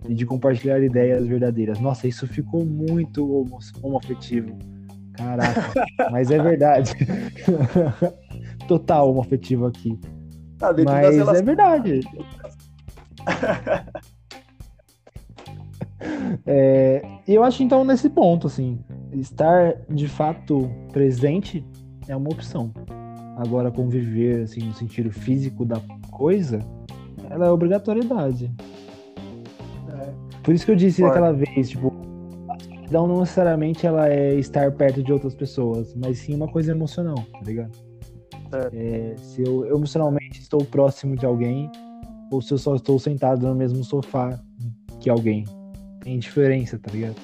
e 0.08 0.14
de 0.14 0.26
compartilhar 0.26 0.82
ideias 0.82 1.26
verdadeiras. 1.26 1.78
Nossa, 1.80 2.08
isso 2.08 2.26
ficou 2.26 2.64
muito 2.64 3.46
homoafetivo. 3.82 4.56
Caraca, 5.14 5.72
mas 6.10 6.30
é 6.30 6.42
verdade. 6.42 6.92
Total 8.66 9.10
homoafetivo 9.10 9.66
aqui. 9.66 9.98
Tá 10.58 10.72
mas 10.84 11.16
é 11.16 11.42
verdade. 11.42 12.00
é, 16.46 17.02
eu 17.26 17.44
acho 17.44 17.62
então 17.62 17.84
nesse 17.84 18.08
ponto, 18.08 18.46
assim, 18.46 18.78
estar 19.12 19.74
de 19.88 20.08
fato 20.08 20.70
presente 20.92 21.64
é 22.08 22.16
uma 22.16 22.30
opção. 22.30 22.72
Agora, 23.36 23.70
conviver, 23.70 24.42
assim, 24.42 24.60
no 24.60 24.74
sentido 24.74 25.10
físico 25.10 25.64
da 25.64 25.80
coisa, 26.10 26.60
ela 27.30 27.46
é 27.46 27.50
obrigatoriedade. 27.50 28.50
É. 29.88 30.12
Por 30.42 30.54
isso 30.54 30.66
que 30.66 30.72
eu 30.72 30.76
disse 30.76 31.02
aquela 31.02 31.32
vez, 31.32 31.70
tipo, 31.70 31.92
não 32.90 33.20
necessariamente 33.20 33.86
ela 33.86 34.08
é 34.08 34.34
estar 34.34 34.70
perto 34.72 35.02
de 35.02 35.12
outras 35.12 35.34
pessoas, 35.34 35.94
mas 35.94 36.18
sim 36.18 36.34
uma 36.34 36.48
coisa 36.48 36.72
emocional, 36.72 37.16
tá 37.32 37.40
ligado? 37.40 37.72
É. 38.52 39.12
É, 39.12 39.16
se 39.16 39.42
eu 39.42 39.66
emocionalmente 39.74 40.40
estou 40.40 40.62
próximo 40.64 41.16
de 41.16 41.24
alguém, 41.24 41.70
ou 42.30 42.42
se 42.42 42.52
eu 42.52 42.58
só 42.58 42.74
estou 42.74 42.98
sentado 42.98 43.46
no 43.46 43.54
mesmo 43.54 43.82
sofá 43.82 44.38
que 45.00 45.08
alguém. 45.08 45.44
Tem 46.00 46.18
diferença, 46.18 46.78
tá 46.78 46.90
ligado? 46.90 47.16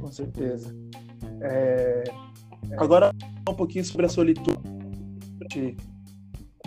Com 0.00 0.10
certeza. 0.10 0.74
É... 1.40 2.04
Agora, 2.78 3.12
um 3.48 3.54
pouquinho 3.54 3.84
sobre 3.84 4.06
a 4.06 4.08
solitude. 4.08 4.58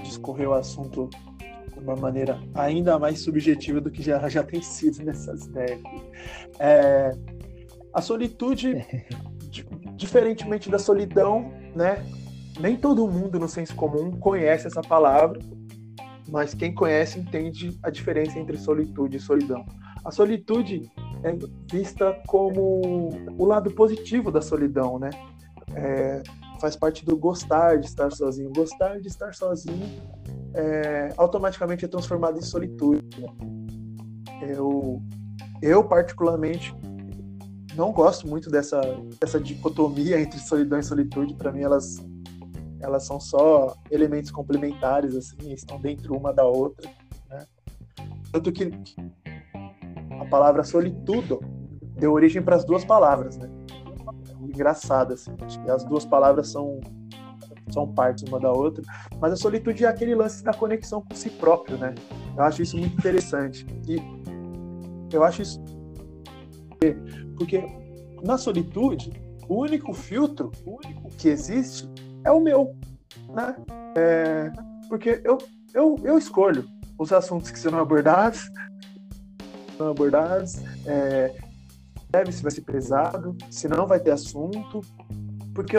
Discorreu 0.03 0.51
o 0.51 0.53
assunto 0.53 1.09
de 1.73 1.79
uma 1.79 1.95
maneira 1.95 2.39
ainda 2.53 2.97
mais 2.97 3.19
subjetiva 3.19 3.79
do 3.79 3.91
que 3.91 4.01
já, 4.01 4.27
já 4.29 4.43
tem 4.43 4.61
sido 4.61 5.03
nessas 5.03 5.47
décadas. 5.47 6.01
É... 6.59 7.11
A 7.93 8.01
solitude, 8.01 8.85
diferentemente 9.95 10.69
da 10.69 10.79
solidão, 10.79 11.51
né? 11.75 12.05
Nem 12.59 12.75
todo 12.75 13.07
mundo 13.07 13.39
no 13.39 13.47
senso 13.47 13.75
comum 13.75 14.11
conhece 14.11 14.67
essa 14.67 14.81
palavra, 14.81 15.39
mas 16.27 16.53
quem 16.53 16.73
conhece 16.73 17.19
entende 17.19 17.77
a 17.81 17.89
diferença 17.89 18.37
entre 18.37 18.57
solitude 18.57 19.17
e 19.17 19.19
solidão. 19.19 19.65
A 20.03 20.11
solitude 20.11 20.89
é 21.23 21.35
vista 21.71 22.17
como 22.27 23.09
o 23.37 23.45
lado 23.45 23.71
positivo 23.71 24.31
da 24.31 24.41
solidão, 24.41 24.99
né? 24.99 25.09
É, 25.75 26.23
faz 26.59 26.75
parte 26.75 27.05
do 27.05 27.17
gostar 27.17 27.77
de 27.77 27.85
estar 27.85 28.11
sozinho. 28.11 28.51
Gostar 28.53 28.99
de 28.99 29.07
estar 29.07 29.33
sozinho 29.33 29.87
é, 30.53 31.13
automaticamente 31.17 31.85
é 31.85 31.87
transformado 31.87 32.37
em 32.37 32.41
solitude. 32.41 33.25
Eu, 34.41 35.01
eu, 35.61 35.83
particularmente, 35.83 36.75
não 37.75 37.91
gosto 37.91 38.27
muito 38.27 38.49
dessa, 38.49 38.81
dessa 39.19 39.39
dicotomia 39.39 40.19
entre 40.19 40.39
solidão 40.39 40.79
e 40.79 40.83
solitude. 40.83 41.33
Para 41.35 41.51
mim, 41.51 41.61
elas, 41.61 41.97
elas 42.81 43.05
são 43.05 43.19
só 43.19 43.75
elementos 43.91 44.31
complementares, 44.31 45.15
assim, 45.15 45.53
estão 45.53 45.79
dentro 45.79 46.15
uma 46.15 46.33
da 46.33 46.45
outra. 46.45 46.89
Né? 47.29 47.45
Tanto 48.31 48.51
que 48.51 48.71
a 50.19 50.25
palavra 50.25 50.63
solitudo 50.63 51.39
deu 51.97 52.13
origem 52.13 52.41
para 52.41 52.55
as 52.55 52.65
duas 52.65 52.83
palavras, 52.83 53.37
né? 53.37 53.49
Engraçada, 54.49 55.13
assim. 55.13 55.31
Acho 55.41 55.61
que 55.61 55.71
as 55.71 55.83
duas 55.83 56.05
palavras 56.05 56.49
são, 56.49 56.79
são 57.71 57.87
partes 57.87 58.23
uma 58.27 58.39
da 58.39 58.51
outra. 58.51 58.83
Mas 59.19 59.33
a 59.33 59.35
solitude 59.35 59.85
é 59.85 59.87
aquele 59.87 60.15
lance 60.15 60.43
da 60.43 60.53
conexão 60.53 61.01
com 61.01 61.15
si 61.15 61.29
próprio, 61.29 61.77
né? 61.77 61.95
Eu 62.35 62.43
acho 62.43 62.61
isso 62.61 62.77
muito 62.77 62.97
interessante. 62.97 63.65
E 63.87 63.97
eu 65.13 65.23
acho 65.23 65.41
isso. 65.41 65.63
Porque 67.37 67.63
na 68.23 68.37
solitude, 68.37 69.11
o 69.47 69.61
único 69.61 69.93
filtro 69.93 70.51
o 70.65 70.77
único 70.83 71.09
que 71.17 71.29
existe 71.29 71.89
é 72.23 72.31
o 72.31 72.39
meu, 72.39 72.75
né? 73.29 73.55
É, 73.95 74.51
porque 74.87 75.21
eu, 75.23 75.37
eu, 75.73 75.95
eu 76.03 76.17
escolho 76.17 76.67
os 76.97 77.11
assuntos 77.13 77.49
que 77.49 77.57
serão 77.57 77.79
abordados, 77.79 78.51
abordados, 79.79 80.61
é, 80.85 81.33
deve 82.09 82.31
se 82.31 82.41
vai 82.41 82.51
ser 82.51 82.61
pesado, 82.61 83.35
se 83.49 83.67
não 83.67 83.85
vai 83.85 83.99
ter 83.99 84.11
assunto, 84.11 84.81
porque 85.53 85.77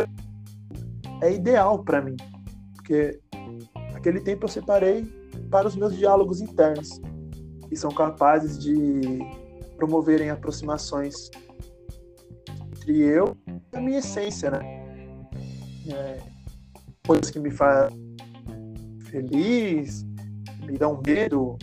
é 1.21 1.33
ideal 1.33 1.83
para 1.83 2.01
mim, 2.01 2.17
porque 2.75 3.21
aquele 3.95 4.21
tempo 4.21 4.45
eu 4.45 4.49
separei 4.49 5.05
para 5.51 5.67
os 5.67 5.77
meus 5.77 5.97
diálogos 5.97 6.41
internos 6.41 7.01
e 7.71 7.77
são 7.77 7.91
capazes 7.91 8.59
de 8.59 9.19
promoverem 9.77 10.31
aproximações 10.31 11.31
entre 12.77 12.99
eu 12.99 13.37
e 13.73 13.77
a 13.77 13.81
minha 13.81 13.99
essência, 13.99 14.51
né? 14.51 14.61
É, 15.89 16.19
coisas 17.07 17.31
que 17.31 17.39
me 17.39 17.51
fazem 17.51 18.17
feliz, 19.07 20.05
me 20.65 20.79
dão 20.79 21.01
medo, 21.05 21.57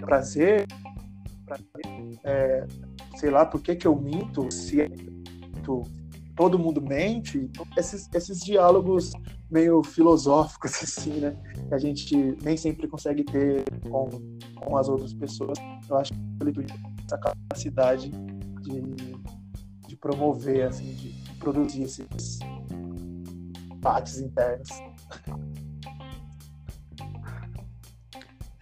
prazer, 0.00 0.66
prazer 1.44 2.18
é, 2.24 2.66
sei 3.24 3.30
lá, 3.30 3.46
por 3.46 3.62
que, 3.62 3.74
que 3.74 3.86
eu 3.86 3.96
minto, 3.96 4.52
se 4.52 4.82
é 4.82 4.86
minto, 4.86 5.80
todo 6.36 6.58
mundo 6.58 6.82
mente. 6.82 7.50
Esses, 7.74 8.06
esses 8.12 8.40
diálogos 8.40 9.12
meio 9.50 9.82
filosóficos, 9.82 10.72
assim, 10.84 11.20
né? 11.20 11.34
Que 11.66 11.74
a 11.74 11.78
gente 11.78 12.36
nem 12.42 12.54
sempre 12.54 12.86
consegue 12.86 13.24
ter 13.24 13.64
com, 13.88 14.10
com 14.56 14.76
as 14.76 14.90
outras 14.90 15.14
pessoas. 15.14 15.56
Eu 15.88 15.96
acho 15.96 16.12
que 16.12 16.18
ele 16.42 16.66
essa 17.06 17.16
capacidade 17.16 18.10
de, 18.10 18.82
de 19.88 19.96
promover, 19.96 20.66
assim, 20.66 20.92
de 20.92 21.14
produzir 21.38 21.84
esses 21.84 22.40
debates 23.70 24.18
internos. 24.18 24.68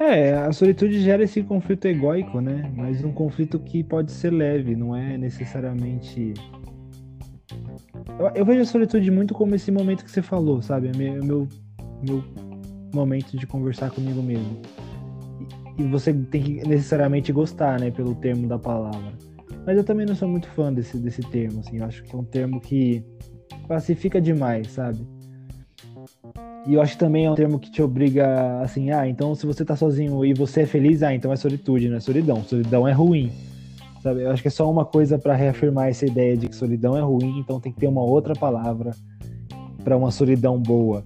É, 0.05 0.35
a 0.35 0.53
solitude 0.53 1.01
gera 1.01 1.23
esse 1.23 1.45
conflito 1.45 1.87
egóico, 1.87 2.41
né? 2.41 2.69
Mas 2.77 3.05
um 3.05 3.13
conflito 3.13 3.61
que 3.61 3.85
pode 3.85 4.11
ser 4.11 4.33
leve, 4.33 4.75
não 4.75 4.97
é 4.97 5.17
necessariamente. 5.17 6.35
Eu, 8.19 8.27
eu 8.35 8.45
vejo 8.45 8.63
a 8.63 8.65
solitude 8.65 9.09
muito 9.13 9.33
como 9.33 9.55
esse 9.55 9.71
momento 9.71 10.05
que 10.05 10.11
você 10.11 10.21
falou, 10.21 10.61
sabe? 10.61 10.91
O 10.91 10.97
meu, 10.97 11.23
meu, 11.23 11.49
meu 12.03 12.25
momento 12.93 13.37
de 13.37 13.47
conversar 13.47 13.93
comigo 13.93 14.21
mesmo. 14.21 14.61
E, 15.79 15.83
e 15.83 15.87
você 15.87 16.13
tem 16.13 16.43
que 16.43 16.69
necessariamente 16.69 17.31
gostar, 17.31 17.79
né? 17.79 17.93
Pelo 17.93 18.17
termo 18.17 18.49
da 18.49 18.59
palavra. 18.59 19.13
Mas 19.65 19.77
eu 19.77 19.85
também 19.85 20.05
não 20.05 20.17
sou 20.17 20.29
muito 20.29 20.49
fã 20.49 20.73
desse, 20.73 20.99
desse 20.99 21.23
termo, 21.31 21.61
assim. 21.61 21.79
Eu 21.79 21.85
acho 21.85 22.03
que 22.03 22.13
é 22.13 22.19
um 22.19 22.25
termo 22.25 22.61
que 22.61 23.05
classifica 23.69 24.21
demais, 24.21 24.69
sabe? 24.73 25.07
E 26.67 26.75
eu 26.75 26.81
acho 26.81 26.93
que 26.93 26.99
também 26.99 27.27
é 27.27 27.31
um 27.31 27.35
termo 27.35 27.59
que 27.59 27.71
te 27.71 27.83
obriga, 27.83 28.61
assim, 28.61 28.91
ah, 28.91 29.09
então 29.09 29.35
se 29.35 29.45
você 29.45 29.65
tá 29.65 29.75
sozinho 29.75 30.25
e 30.25 30.33
você 30.33 30.63
é 30.63 30.67
feliz, 30.67 31.03
ah, 31.03 31.13
então 31.13 31.33
é 31.33 31.37
solitude, 31.37 31.89
não 31.89 31.97
é 31.97 32.01
solidão. 32.01 32.43
Solidão 32.45 32.87
é 32.87 32.93
ruim. 32.93 33.33
Sabe? 34.03 34.23
Eu 34.23 34.31
acho 34.31 34.43
que 34.43 34.49
é 34.49 34.51
só 34.51 34.71
uma 34.71 34.85
coisa 34.85 35.19
para 35.19 35.35
reafirmar 35.35 35.89
essa 35.89 36.07
ideia 36.07 36.37
de 36.37 36.49
que 36.49 36.57
solidão 36.57 36.97
é 36.97 37.01
ruim, 37.01 37.39
então 37.39 37.61
tem 37.61 37.73
que 37.73 37.81
ter 37.81 37.87
uma 37.87 38.03
outra 38.03 38.35
palavra 38.35 38.93
para 39.83 39.97
uma 39.97 40.11
solidão 40.11 40.61
boa. 40.61 41.05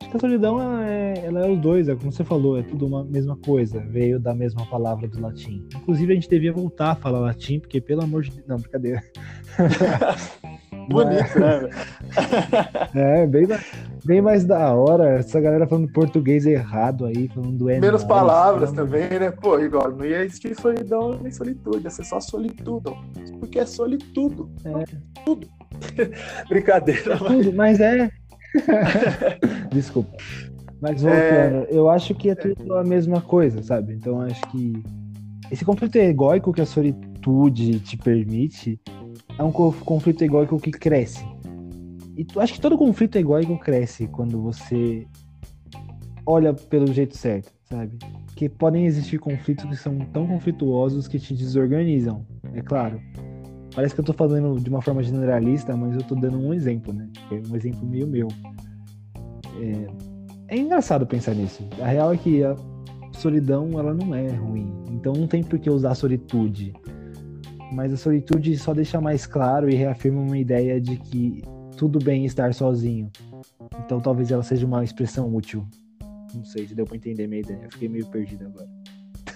Acho 0.00 0.10
que 0.10 0.16
a 0.16 0.20
solidão 0.20 0.60
é, 0.82 1.14
ela 1.24 1.46
é 1.46 1.50
os 1.50 1.58
dois, 1.58 1.88
é 1.88 1.94
como 1.94 2.12
você 2.12 2.24
falou, 2.24 2.58
é 2.58 2.62
tudo 2.62 2.86
uma 2.86 3.02
mesma 3.04 3.36
coisa, 3.36 3.80
veio 3.80 4.20
da 4.20 4.34
mesma 4.34 4.66
palavra 4.66 5.08
do 5.08 5.20
latim. 5.20 5.66
Inclusive 5.74 6.12
a 6.12 6.14
gente 6.14 6.28
devia 6.28 6.52
voltar 6.52 6.90
a 6.90 6.94
falar 6.94 7.20
latim, 7.20 7.58
porque 7.58 7.80
pelo 7.80 8.02
amor 8.02 8.22
de 8.22 8.30
Deus. 8.30 8.46
Não, 8.46 8.56
brincadeira. 8.56 9.02
bonito, 10.88 11.38
né? 11.38 11.70
é, 12.94 13.26
bem, 13.26 13.46
bem 14.04 14.20
mais 14.20 14.44
da 14.44 14.74
hora. 14.74 15.18
Essa 15.18 15.40
galera 15.40 15.66
falando 15.66 15.90
português 15.92 16.46
errado 16.46 17.06
aí, 17.06 17.28
falando 17.28 17.70
é 17.70 17.80
Menos 17.80 18.04
palavras 18.04 18.72
também, 18.72 19.08
né? 19.18 19.30
Pô, 19.30 19.58
igual, 19.58 19.90
não 19.90 20.04
ia 20.04 20.24
existir 20.24 20.54
solidão 20.54 21.18
nem 21.20 21.32
solitude, 21.32 21.84
ia 21.84 21.90
ser 21.90 22.04
só 22.04 22.20
solitudo. 22.20 22.96
Porque 23.40 23.58
é 23.58 23.66
solitudo. 23.66 24.50
É. 24.64 24.84
Tudo. 25.24 25.48
Brincadeira. 26.48 27.18
Mas, 27.20 27.54
mas 27.54 27.80
é. 27.80 28.10
Desculpa. 29.70 30.16
Mas 30.80 31.00
voltando, 31.00 31.16
é... 31.16 31.66
eu 31.70 31.88
acho 31.88 32.14
que 32.14 32.30
é 32.30 32.34
tudo 32.34 32.74
a 32.74 32.84
mesma 32.84 33.20
coisa, 33.20 33.62
sabe? 33.62 33.94
Então 33.94 34.20
acho 34.20 34.40
que 34.48 34.82
esse 35.50 35.64
conflito 35.64 35.96
egóico 35.96 36.52
que 36.52 36.60
a 36.60 36.66
solitude 36.66 37.80
te 37.80 37.96
permite 37.96 38.78
é 39.38 39.42
um 39.42 39.52
conflito 39.52 40.22
egóico 40.22 40.58
que 40.58 40.70
cresce. 40.70 41.24
E 42.16 42.24
tu, 42.24 42.40
acho 42.40 42.54
que 42.54 42.60
todo 42.60 42.78
conflito 42.78 43.16
egóico 43.16 43.58
cresce 43.58 44.06
quando 44.06 44.40
você 44.40 45.06
olha 46.24 46.54
pelo 46.54 46.92
jeito 46.92 47.16
certo, 47.16 47.52
sabe? 47.64 47.98
Que 48.36 48.48
podem 48.48 48.86
existir 48.86 49.18
conflitos 49.18 49.64
que 49.64 49.76
são 49.76 49.98
tão 50.12 50.26
conflituosos 50.26 51.08
que 51.08 51.18
te 51.18 51.34
desorganizam, 51.34 52.24
é 52.52 52.62
claro. 52.62 53.00
Parece 53.74 53.94
que 53.94 54.00
eu 54.00 54.04
tô 54.04 54.12
falando 54.12 54.60
de 54.60 54.70
uma 54.70 54.80
forma 54.80 55.02
generalista, 55.02 55.76
mas 55.76 55.96
eu 55.96 56.02
tô 56.02 56.14
dando 56.14 56.38
um 56.38 56.54
exemplo, 56.54 56.92
né? 56.92 57.08
É 57.32 57.34
um 57.50 57.56
exemplo 57.56 57.84
meio 57.84 58.06
meu. 58.06 58.28
É, 59.60 60.54
é 60.54 60.56
engraçado 60.56 61.04
pensar 61.04 61.34
nisso. 61.34 61.64
A 61.80 61.86
real 61.88 62.12
é 62.12 62.16
que 62.16 62.44
a 62.44 62.54
solidão 63.12 63.70
ela 63.78 63.92
não 63.92 64.14
é 64.14 64.28
ruim. 64.28 64.72
Então 64.90 65.12
não 65.12 65.26
tem 65.26 65.42
por 65.42 65.58
que 65.58 65.68
usar 65.68 65.96
solitude. 65.96 66.72
Mas 67.72 67.92
a 67.92 67.96
solitude 67.96 68.56
só 68.58 68.72
deixa 68.72 69.00
mais 69.00 69.26
claro 69.26 69.68
e 69.68 69.74
reafirma 69.74 70.20
uma 70.20 70.38
ideia 70.38 70.80
de 70.80 70.96
que 70.96 71.42
tudo 71.76 71.98
bem 71.98 72.24
estar 72.24 72.54
sozinho. 72.54 73.10
Então 73.84 74.00
talvez 74.00 74.30
ela 74.30 74.42
seja 74.42 74.66
uma 74.66 74.84
expressão 74.84 75.34
útil. 75.34 75.66
Não 76.34 76.44
sei 76.44 76.66
se 76.66 76.74
deu 76.74 76.84
para 76.84 76.96
entender 76.96 77.26
minha 77.26 77.40
ideia. 77.40 77.60
Eu 77.64 77.70
fiquei 77.70 77.88
meio 77.88 78.06
perdido 78.06 78.46
agora. 78.46 78.68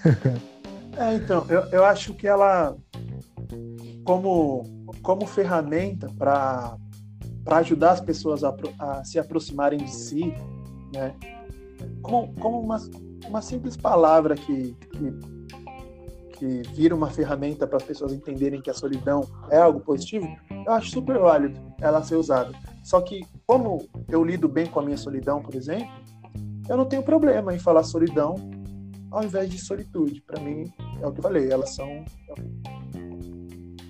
é, 0.97 1.15
então, 1.15 1.47
eu, 1.49 1.63
eu 1.71 1.85
acho 1.85 2.15
que 2.15 2.27
ela, 2.27 2.77
como, 4.05 4.65
como 5.03 5.27
ferramenta 5.27 6.09
para 6.19 6.77
ajudar 7.47 7.93
as 7.93 8.01
pessoas 8.01 8.43
a, 8.45 8.55
a 8.79 9.05
se 9.05 9.19
aproximarem 9.19 9.79
de 9.79 9.91
si, 9.91 10.35
né? 10.95 11.15
Como, 12.03 12.33
como 12.35 12.61
uma, 12.61 12.79
uma 13.27 13.41
simples 13.41 13.77
palavra 13.77 14.35
que, 14.35 14.75
que, 14.75 15.38
que 16.39 16.63
vira 16.73 16.95
uma 16.95 17.11
ferramenta 17.11 17.67
para 17.67 17.79
as 17.79 17.83
pessoas 17.83 18.13
entenderem 18.13 18.61
que 18.61 18.71
a 18.71 18.75
solidão 18.75 19.27
é 19.51 19.59
algo 19.59 19.81
positivo, 19.81 20.29
eu 20.51 20.73
acho 20.73 20.91
super 20.91 21.19
válido 21.19 21.61
ela 21.81 22.03
ser 22.03 22.17
usada. 22.17 22.53
Só 22.85 23.01
que, 23.01 23.27
como 23.47 23.89
eu 24.09 24.25
lido 24.25 24.49
bem 24.49 24.67
com 24.67 24.81
a 24.81 24.83
minha 24.83 24.97
solidão, 24.97 25.43
por 25.43 25.55
exemplo, 25.55 25.89
eu 26.69 26.77
não 26.77 26.85
tenho 26.87 27.03
problema 27.03 27.55
em 27.55 27.59
falar 27.59 27.83
solidão 27.83 28.37
ao 29.11 29.25
invés 29.25 29.51
de 29.51 29.59
solitude. 29.59 30.21
Para 30.23 30.41
mim, 30.41 30.73
é 31.01 31.07
o 31.07 31.13
que 31.13 31.19
eu 31.19 31.23
falei, 31.23 31.51
elas 31.51 31.75
são 31.75 32.05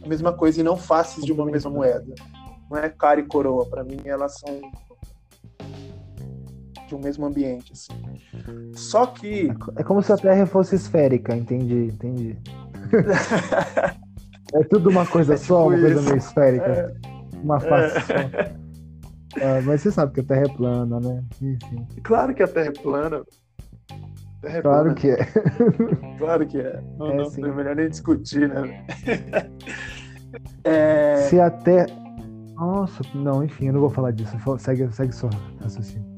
a 0.02 0.09
mesma 0.09 0.33
coisa 0.33 0.61
e 0.61 0.64
não 0.64 0.76
faces 0.76 1.25
de 1.25 1.33
uma 1.33 1.45
mesma 1.45 1.71
moeda. 1.71 2.14
Não 2.71 2.78
é 2.78 2.88
cara 2.88 3.21
e 3.21 3.26
coroa. 3.26 3.67
Para 3.67 3.85
mim, 3.85 3.99
elas 4.05 4.38
são 4.38 4.61
de 6.88 6.95
um 6.95 6.99
mesmo 6.99 7.26
ambiente. 7.26 7.73
Assim. 7.73 7.92
Só 8.75 9.07
que. 9.07 9.50
É 9.76 9.85
como 9.85 10.02
se 10.02 10.12
a 10.12 10.16
Terra 10.16 10.47
fosse 10.47 10.75
esférica, 10.75 11.37
entendi, 11.37 11.92
entendi. 11.92 12.37
é 14.54 14.64
tudo 14.64 14.88
uma 14.88 15.07
coisa 15.07 15.35
é 15.35 15.37
tipo 15.37 15.47
só, 15.47 15.66
uma 15.66 15.76
isso. 15.76 15.85
coisa 15.85 16.02
meio 16.02 16.16
esférica. 16.16 16.66
É. 16.66 16.95
Uma 17.42 17.61
face 17.61 17.97
é. 17.97 18.00
só. 18.00 18.14
Ah, 19.40 19.61
mas 19.64 19.83
você 19.83 19.92
sabe 19.92 20.14
que 20.14 20.21
a 20.21 20.25
Terra 20.25 20.47
é 20.47 20.57
plana, 20.57 20.99
né? 20.99 21.23
Enfim. 21.40 21.87
Claro 22.02 22.35
que 22.35 22.42
a 22.42 22.49
Terra 22.49 22.68
é 22.68 22.83
plana. 22.83 23.23
Terra 24.40 24.59
é 24.59 24.62
claro 24.62 24.95
plana. 24.95 24.95
que 24.95 25.11
é. 25.11 25.26
claro 26.18 26.47
que 26.47 26.59
é. 26.59 26.83
Não, 26.99 27.11
é, 27.11 27.16
não, 27.16 27.49
é 27.49 27.54
melhor 27.54 27.76
nem 27.76 27.88
discutir, 27.88 28.49
né? 28.49 28.87
é... 30.64 31.16
Se 31.28 31.38
a 31.38 31.50
Terra. 31.50 31.87
Nossa, 32.57 33.04
não, 33.14 33.45
enfim, 33.45 33.66
eu 33.66 33.75
não 33.75 33.80
vou 33.80 33.90
falar 33.90 34.11
disso. 34.11 34.37
Segue, 34.59 34.92
segue 34.92 35.14
só 35.14 35.30
raciocínio 35.61 36.18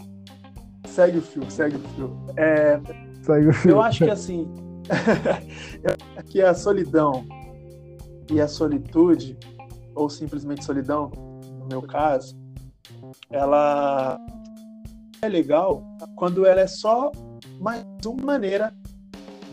segue 0.87 1.18
o 1.18 1.22
fio, 1.22 1.50
segue 1.50 1.76
o 1.76 1.80
fio. 1.80 2.25
É, 2.37 2.80
segue 3.22 3.49
o 3.49 3.52
fio. 3.52 3.70
Eu 3.72 3.82
acho 3.82 4.04
que 4.04 4.10
assim, 4.10 4.52
que 6.26 6.42
a 6.42 6.54
solidão 6.54 7.26
e 8.31 8.40
a 8.40 8.48
solitude, 8.48 9.37
ou 9.94 10.09
simplesmente 10.09 10.64
solidão, 10.64 11.11
no 11.59 11.66
meu 11.66 11.83
caso, 11.83 12.38
ela 13.28 14.18
é 15.22 15.28
legal 15.28 15.83
quando 16.16 16.46
ela 16.46 16.61
é 16.61 16.66
só 16.66 17.11
mais 17.61 17.85
uma 18.07 18.24
maneira 18.24 18.72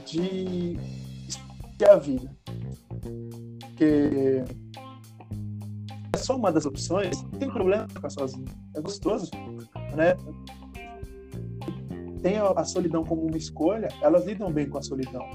de 0.05 0.77
ter 1.77 1.89
a 1.89 1.97
vida. 1.97 2.31
Porque 3.59 4.43
é 6.13 6.17
só 6.17 6.35
uma 6.35 6.51
das 6.51 6.65
opções, 6.65 7.21
não 7.23 7.31
tem 7.31 7.49
problema 7.49 7.87
ficar 7.89 8.09
sozinho. 8.09 8.45
É 8.75 8.81
gostoso, 8.81 9.29
né? 9.95 10.15
Tem 12.21 12.37
a, 12.37 12.63
solidão 12.63 13.03
como 13.03 13.23
uma 13.23 13.37
escolha, 13.37 13.87
elas 14.01 14.25
lidam 14.25 14.51
bem 14.51 14.69
com 14.69 14.77
a 14.77 14.81
solidão. 14.81 15.25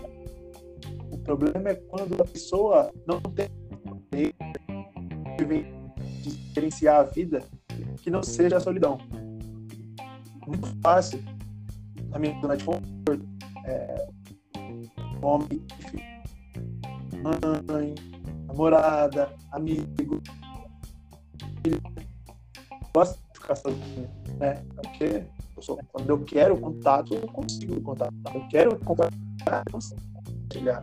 O 1.10 1.18
problema 1.18 1.70
é 1.70 1.74
quando 1.74 2.20
a 2.20 2.24
pessoa 2.24 2.92
não 3.06 3.20
tem 3.20 3.48
de 6.22 6.28
experienciar 6.28 7.00
a 7.00 7.02
vida 7.04 7.42
que 8.02 8.10
não 8.10 8.22
seja 8.22 8.56
a 8.56 8.60
solidão. 8.60 8.98
Muito 10.46 10.66
fácil, 10.82 11.22
na 12.08 12.18
minha 12.18 12.38
zona 12.40 12.56
de 12.56 12.64
conforto, 12.64 13.28
é, 13.64 14.08
homem, 15.22 15.64
mãe, 17.22 17.94
namorada, 18.46 19.32
amigo, 19.52 20.20
gosta 22.94 23.18
de 23.32 23.40
ficar 23.40 23.56
sozinho, 23.56 24.10
né? 24.38 24.62
Porque 24.74 25.24
quando 25.92 26.10
eu 26.10 26.24
quero 26.24 26.58
contato, 26.58 27.14
eu 27.14 27.26
consigo 27.28 27.80
contato. 27.80 28.12
Eu 28.34 28.48
quero 28.48 28.78
compartilhar, 28.80 29.62
eu 29.66 29.72
consigo 29.72 30.00
compartilhar. 30.12 30.82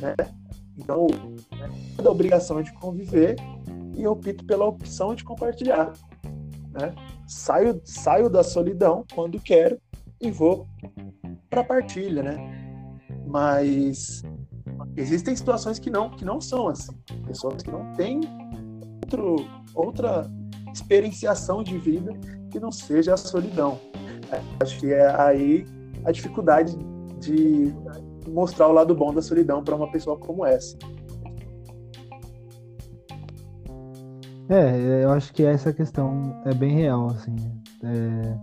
Né? 0.00 0.14
Então, 0.76 1.06
né, 1.52 1.70
a 1.98 2.10
obrigação 2.10 2.58
é 2.58 2.62
de 2.62 2.72
conviver 2.74 3.36
e 3.96 4.06
opto 4.06 4.44
pela 4.44 4.64
opção 4.64 5.14
de 5.14 5.24
compartilhar. 5.24 5.92
Né? 6.72 6.94
Saio, 7.26 7.80
saio 7.84 8.30
da 8.30 8.42
solidão 8.42 9.04
quando 9.14 9.40
quero 9.40 9.80
e 10.20 10.30
vou 10.30 10.66
para 11.50 11.62
a 11.62 11.64
partilha, 11.64 12.22
né? 12.22 12.36
Mas 13.26 14.22
existem 14.96 15.34
situações 15.34 15.78
que 15.78 15.90
não, 15.90 16.10
que 16.10 16.24
não 16.24 16.40
são 16.40 16.68
assim. 16.68 16.92
Pessoas 17.26 17.62
que 17.62 17.70
não 17.70 17.92
têm 17.94 18.20
outro, 19.02 19.36
outra 19.74 20.30
experienciação 20.78 21.62
de 21.62 21.76
vida 21.78 22.12
que 22.50 22.58
não 22.58 22.70
seja 22.70 23.14
a 23.14 23.16
solidão. 23.16 23.78
Acho 24.60 24.78
que 24.78 24.92
é 24.92 25.08
aí 25.20 25.66
a 26.04 26.12
dificuldade 26.12 26.76
de 27.20 27.74
mostrar 28.28 28.68
o 28.68 28.72
lado 28.72 28.94
bom 28.94 29.12
da 29.12 29.22
solidão 29.22 29.62
para 29.62 29.74
uma 29.74 29.90
pessoa 29.90 30.16
como 30.18 30.46
essa. 30.46 30.76
É, 34.48 35.04
eu 35.04 35.10
acho 35.10 35.32
que 35.34 35.42
essa 35.42 35.72
questão 35.72 36.40
é 36.46 36.54
bem 36.54 36.74
real, 36.74 37.08
assim. 37.10 37.36
É... 37.82 38.36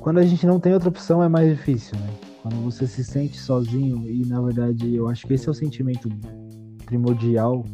Quando 0.00 0.18
a 0.18 0.22
gente 0.22 0.46
não 0.46 0.60
tem 0.60 0.74
outra 0.74 0.88
opção 0.88 1.22
é 1.22 1.28
mais 1.28 1.48
difícil, 1.48 1.98
né? 1.98 2.10
Quando 2.42 2.62
você 2.62 2.86
se 2.86 3.02
sente 3.02 3.38
sozinho 3.38 4.08
e 4.08 4.24
na 4.26 4.40
verdade 4.40 4.94
eu 4.94 5.08
acho 5.08 5.26
que 5.26 5.34
esse 5.34 5.48
é 5.48 5.50
o 5.50 5.54
sentimento 5.54 6.08
primordial 6.84 7.64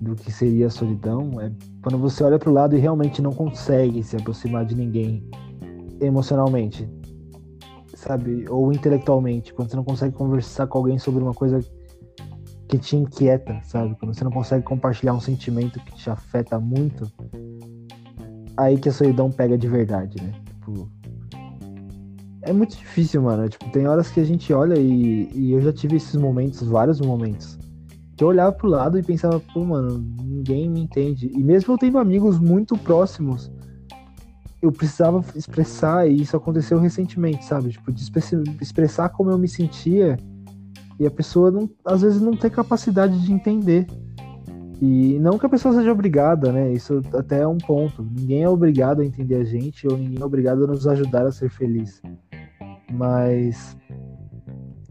do 0.00 0.14
que 0.14 0.30
seria 0.30 0.66
a 0.66 0.70
solidão, 0.70 1.40
é 1.40 1.52
quando 1.82 1.98
você 1.98 2.22
olha 2.24 2.38
para 2.38 2.50
o 2.50 2.52
lado 2.52 2.76
e 2.76 2.80
realmente 2.80 3.22
não 3.22 3.32
consegue 3.32 4.02
se 4.02 4.16
aproximar 4.16 4.64
de 4.64 4.74
ninguém 4.74 5.28
emocionalmente, 6.00 6.88
sabe? 7.94 8.44
Ou 8.48 8.72
intelectualmente, 8.72 9.52
quando 9.54 9.70
você 9.70 9.76
não 9.76 9.84
consegue 9.84 10.14
conversar 10.14 10.66
com 10.66 10.78
alguém 10.78 10.98
sobre 10.98 11.22
uma 11.22 11.34
coisa 11.34 11.60
que 12.68 12.78
te 12.78 12.96
inquieta, 12.96 13.60
sabe? 13.64 13.94
Quando 13.98 14.14
você 14.14 14.24
não 14.24 14.30
consegue 14.30 14.64
compartilhar 14.64 15.14
um 15.14 15.20
sentimento 15.20 15.78
que 15.80 15.94
te 15.94 16.10
afeta 16.10 16.58
muito, 16.58 17.10
aí 18.56 18.78
que 18.78 18.88
a 18.88 18.92
solidão 18.92 19.30
pega 19.30 19.56
de 19.56 19.68
verdade, 19.68 20.22
né? 20.22 20.32
Tipo, 20.44 20.88
é 22.42 22.52
muito 22.52 22.76
difícil, 22.76 23.22
mano. 23.22 23.48
Tipo, 23.48 23.70
tem 23.70 23.86
horas 23.86 24.10
que 24.10 24.20
a 24.20 24.24
gente 24.24 24.52
olha 24.52 24.78
e, 24.78 25.30
e 25.32 25.52
eu 25.52 25.60
já 25.60 25.72
tive 25.72 25.96
esses 25.96 26.14
momentos, 26.14 26.66
vários 26.66 27.00
momentos, 27.00 27.58
que 28.16 28.22
eu 28.22 28.28
olhava 28.28 28.52
pro 28.52 28.68
lado 28.68 28.98
e 28.98 29.02
pensava, 29.02 29.40
pô, 29.52 29.64
mano, 29.64 30.04
ninguém 30.22 30.68
me 30.68 30.80
entende. 30.80 31.30
E 31.34 31.42
mesmo 31.42 31.74
eu 31.74 31.78
tendo 31.78 31.98
amigos 31.98 32.38
muito 32.38 32.76
próximos, 32.76 33.50
eu 34.62 34.72
precisava 34.72 35.22
expressar, 35.36 36.08
e 36.08 36.22
isso 36.22 36.36
aconteceu 36.36 36.78
recentemente, 36.78 37.44
sabe? 37.44 37.70
Tipo, 37.70 37.92
de 37.92 38.02
expressar 38.60 39.10
como 39.10 39.30
eu 39.30 39.38
me 39.38 39.48
sentia, 39.48 40.16
e 40.98 41.06
a 41.06 41.10
pessoa, 41.10 41.50
não, 41.50 41.68
às 41.84 42.02
vezes, 42.02 42.20
não 42.20 42.36
tem 42.36 42.50
capacidade 42.50 43.20
de 43.20 43.32
entender. 43.32 43.86
E 44.80 45.18
não 45.18 45.38
que 45.38 45.46
a 45.46 45.48
pessoa 45.48 45.74
seja 45.74 45.92
obrigada, 45.92 46.52
né? 46.52 46.72
Isso 46.72 47.00
até 47.14 47.40
é 47.40 47.46
um 47.46 47.58
ponto. 47.58 48.02
Ninguém 48.02 48.42
é 48.42 48.48
obrigado 48.48 49.00
a 49.00 49.04
entender 49.04 49.36
a 49.36 49.44
gente 49.44 49.86
ou 49.86 49.96
ninguém 49.96 50.20
é 50.20 50.24
obrigado 50.24 50.64
a 50.64 50.66
nos 50.66 50.86
ajudar 50.86 51.26
a 51.26 51.32
ser 51.32 51.50
feliz. 51.50 52.02
Mas 52.92 53.76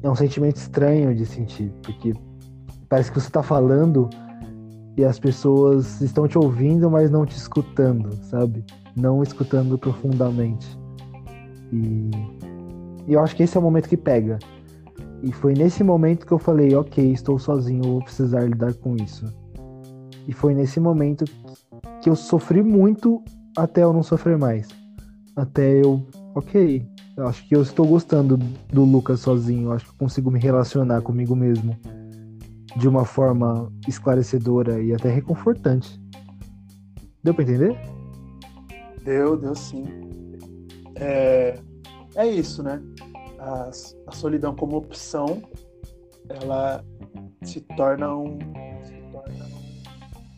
é 0.01 0.09
um 0.09 0.15
sentimento 0.15 0.57
estranho 0.57 1.13
de 1.15 1.25
sentir, 1.25 1.71
porque 1.81 2.13
parece 2.93 3.11
que 3.11 3.19
você 3.19 3.31
tá 3.31 3.41
falando 3.41 4.07
e 4.95 5.03
as 5.03 5.17
pessoas 5.17 5.99
estão 5.99 6.27
te 6.27 6.37
ouvindo, 6.37 6.91
mas 6.91 7.09
não 7.09 7.25
te 7.25 7.35
escutando, 7.35 8.13
sabe? 8.25 8.63
Não 8.95 9.23
escutando 9.23 9.79
profundamente. 9.79 10.77
E, 11.71 12.11
e 13.07 13.13
eu 13.13 13.19
acho 13.19 13.35
que 13.35 13.41
esse 13.41 13.57
é 13.57 13.59
o 13.59 13.63
momento 13.63 13.89
que 13.89 13.97
pega. 13.97 14.37
E 15.23 15.31
foi 15.31 15.55
nesse 15.55 15.83
momento 15.83 16.27
que 16.27 16.31
eu 16.31 16.37
falei, 16.37 16.75
ok, 16.75 17.11
estou 17.11 17.39
sozinho, 17.39 17.81
vou 17.81 18.03
precisar 18.03 18.41
lidar 18.41 18.75
com 18.75 18.95
isso. 18.95 19.25
E 20.27 20.31
foi 20.31 20.53
nesse 20.53 20.79
momento 20.79 21.25
que 21.99 22.11
eu 22.11 22.15
sofri 22.15 22.61
muito 22.61 23.23
até 23.57 23.81
eu 23.81 23.91
não 23.91 24.03
sofrer 24.03 24.37
mais. 24.37 24.67
Até 25.35 25.81
eu, 25.81 26.05
ok, 26.35 26.85
eu 27.17 27.25
acho 27.25 27.47
que 27.47 27.55
eu 27.55 27.63
estou 27.63 27.87
gostando 27.87 28.37
do 28.71 28.85
Lucas 28.85 29.21
sozinho, 29.21 29.71
acho 29.71 29.83
que 29.83 29.91
eu 29.91 29.97
consigo 29.97 30.29
me 30.29 30.39
relacionar 30.39 31.01
comigo 31.01 31.35
mesmo 31.35 31.75
de 32.75 32.87
uma 32.87 33.05
forma 33.05 33.71
esclarecedora 33.87 34.81
e 34.81 34.93
até 34.93 35.09
reconfortante. 35.09 36.01
Deu 37.23 37.33
para 37.33 37.43
entender? 37.43 37.77
Deu, 39.03 39.37
deu 39.37 39.55
sim. 39.55 39.85
É, 40.95 41.59
é 42.15 42.27
isso, 42.27 42.63
né? 42.63 42.81
A, 43.39 43.69
a 44.07 44.11
solidão 44.11 44.55
como 44.55 44.77
opção, 44.77 45.41
ela 46.29 46.83
se 47.43 47.61
torna 47.61 48.15
um, 48.15 48.39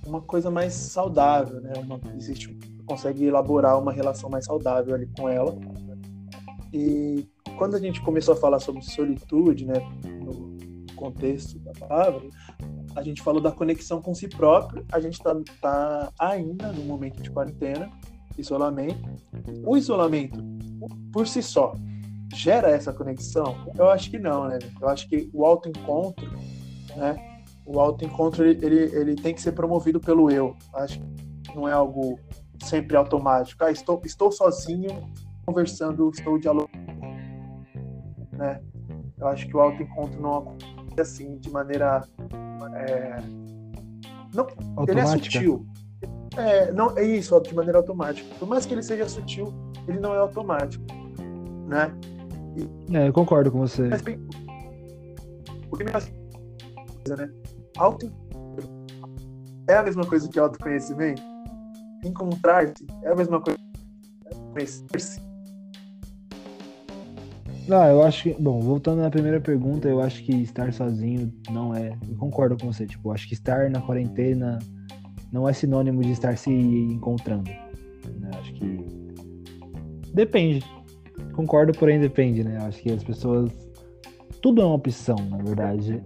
uma 0.06 0.22
coisa 0.22 0.52
mais 0.52 0.74
saudável, 0.74 1.62
né? 1.62 1.74
Uma, 1.78 2.00
existe, 2.16 2.58
consegue 2.86 3.26
elaborar 3.26 3.80
uma 3.80 3.92
relação 3.92 4.30
mais 4.30 4.46
saudável 4.46 4.94
ali 4.94 5.08
com 5.18 5.28
ela. 5.28 5.58
E 6.74 7.28
quando 7.58 7.76
a 7.76 7.80
gente 7.80 8.02
começou 8.02 8.34
a 8.34 8.38
falar 8.38 8.60
sobre 8.60 8.82
solitude, 8.82 9.66
né, 9.66 9.76
no 10.24 10.45
contexto 10.96 11.60
da 11.60 11.72
palavra, 11.74 12.22
a 12.96 13.04
gente 13.04 13.22
falou 13.22 13.42
da 13.42 13.52
conexão 13.52 14.02
com 14.02 14.14
si 14.14 14.28
próprio. 14.28 14.86
A 14.92 15.00
gente 15.00 15.14
está 15.14 15.36
tá 15.62 16.12
ainda 16.18 16.72
no 16.72 16.84
momento 16.84 17.22
de 17.22 17.30
quarentena, 17.30 17.90
isolamento. 18.38 19.10
O 19.66 19.78
isolamento, 19.78 20.44
por 21.12 21.28
si 21.28 21.44
só, 21.44 21.76
gera 22.34 22.70
essa 22.70 22.94
conexão? 22.94 23.56
Eu 23.78 23.90
acho 23.90 24.10
que 24.10 24.18
não, 24.18 24.48
né? 24.48 24.60
Eu 24.82 24.90
acho 24.90 25.08
que 25.08 25.30
o 25.34 25.46
autoencontro, 25.46 26.26
né? 26.96 27.36
o 27.66 27.80
autoencontro 27.80 28.46
ele, 28.46 28.66
ele, 28.66 28.96
ele 28.96 29.16
tem 29.16 29.34
que 29.34 29.42
ser 29.42 29.54
promovido 29.54 30.00
pelo 30.00 30.30
eu. 30.30 30.56
Acho 30.74 31.00
que 31.00 31.56
não 31.56 31.68
é 31.68 31.74
algo 31.74 32.20
sempre 32.64 32.96
automático. 32.96 33.64
Ah, 33.64 33.72
estou, 33.72 34.02
estou 34.06 34.32
sozinho, 34.32 35.10
conversando, 35.46 36.10
estou 36.10 36.38
dialogando. 36.38 36.86
Né? 38.32 38.62
Eu 39.18 39.28
acho 39.28 39.48
que 39.48 39.56
o 39.56 39.60
autoencontro 39.60 40.22
não 40.22 40.38
acontece 40.38 40.85
assim, 41.02 41.38
de 41.38 41.50
maneira. 41.50 42.04
É... 42.74 43.18
Não, 44.34 44.48
ele 44.88 45.00
é 45.00 45.06
sutil. 45.06 45.66
É, 46.38 46.72
não, 46.72 46.98
é 46.98 47.04
isso, 47.04 47.40
de 47.40 47.56
maneira 47.56 47.78
automática. 47.78 48.28
Por 48.38 48.48
mais 48.48 48.66
que 48.66 48.74
ele 48.74 48.84
seja 48.84 49.08
sutil, 49.08 49.54
ele 49.88 50.00
não 50.00 50.14
é 50.14 50.18
automático. 50.18 50.84
Né? 51.68 51.92
E, 52.58 52.96
é, 52.96 53.08
eu 53.08 53.14
concordo 53.14 53.52
com 53.52 53.60
você. 53.60 53.84
Mas, 53.84 54.02
bem, 54.02 54.20
o 55.72 55.78
que 55.78 55.84
me 55.84 55.92
faz 55.92 56.12
né? 57.08 57.30
Auto 57.78 58.12
é 59.68 59.76
a 59.76 59.84
mesma 59.84 60.06
coisa 60.06 60.28
que 60.28 60.40
autoconhecimento? 60.40 61.22
Encontrar-se 62.04 62.86
é 63.04 63.12
a 63.12 63.16
mesma 63.16 63.42
coisa 63.42 63.60
que 64.30 64.36
conhecer-se? 64.54 65.22
Não, 67.68 67.84
eu 67.86 68.04
acho 68.04 68.24
que. 68.24 68.42
Bom, 68.42 68.60
voltando 68.60 69.02
na 69.02 69.10
primeira 69.10 69.40
pergunta, 69.40 69.88
eu 69.88 70.02
acho 70.02 70.24
que 70.24 70.34
estar 70.34 70.72
sozinho 70.74 71.34
não 71.52 71.74
é. 71.74 71.98
Eu 72.08 72.16
concordo 72.18 72.58
com 72.58 72.72
você. 72.72 72.86
Tipo, 72.86 73.10
eu 73.10 73.14
acho 73.14 73.28
que 73.28 73.34
estar 73.34 73.70
na 73.70 73.82
quarentena 73.82 74.60
não 75.32 75.48
é 75.48 75.54
sinônimo 75.54 76.02
de 76.02 76.12
estar 76.12 76.38
se 76.38 76.52
encontrando. 76.52 77.50
Né? 77.50 78.30
Acho 78.40 78.54
que. 78.54 78.86
Depende. 80.14 80.64
Concordo, 81.34 81.74
porém 81.74 82.00
depende, 82.00 82.44
né? 82.44 82.58
Acho 82.62 82.82
que 82.82 82.92
as 82.92 83.04
pessoas. 83.04 83.52
Tudo 84.42 84.62
é 84.62 84.66
uma 84.66 84.76
opção, 84.76 85.16
na 85.30 85.38
verdade 85.38 86.04